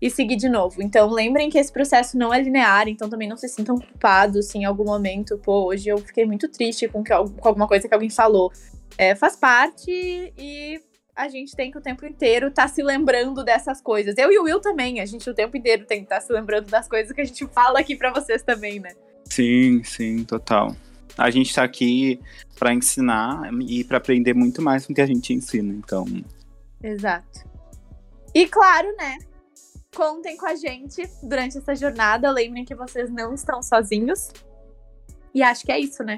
[0.00, 0.82] e seguir de novo.
[0.82, 4.58] Então, lembrem que esse processo não é linear, então também não se sintam culpados se
[4.58, 7.94] em algum momento, pô, hoje eu fiquei muito triste com, que, com alguma coisa que
[7.94, 8.50] alguém falou.
[8.96, 9.90] É, faz parte
[10.36, 10.80] e
[11.14, 14.16] a gente tem que o tempo inteiro estar tá se lembrando dessas coisas.
[14.16, 16.32] Eu e o Will também, a gente o tempo inteiro tem que estar tá se
[16.32, 18.90] lembrando das coisas que a gente fala aqui para vocês também, né?
[19.30, 20.76] Sim, sim, total.
[21.16, 22.20] A gente está aqui
[22.58, 26.04] para ensinar e para aprender muito mais do que a gente ensina, então.
[26.82, 27.48] Exato.
[28.34, 29.18] E claro, né?
[29.94, 32.30] Contem com a gente durante essa jornada.
[32.30, 34.30] Lembrem que vocês não estão sozinhos.
[35.34, 36.16] E acho que é isso, né?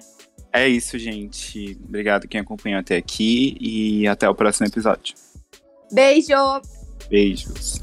[0.53, 1.79] É isso, gente.
[1.85, 5.15] Obrigado quem acompanhou até aqui e até o próximo episódio.
[5.91, 6.35] Beijo!
[7.09, 7.83] Beijos.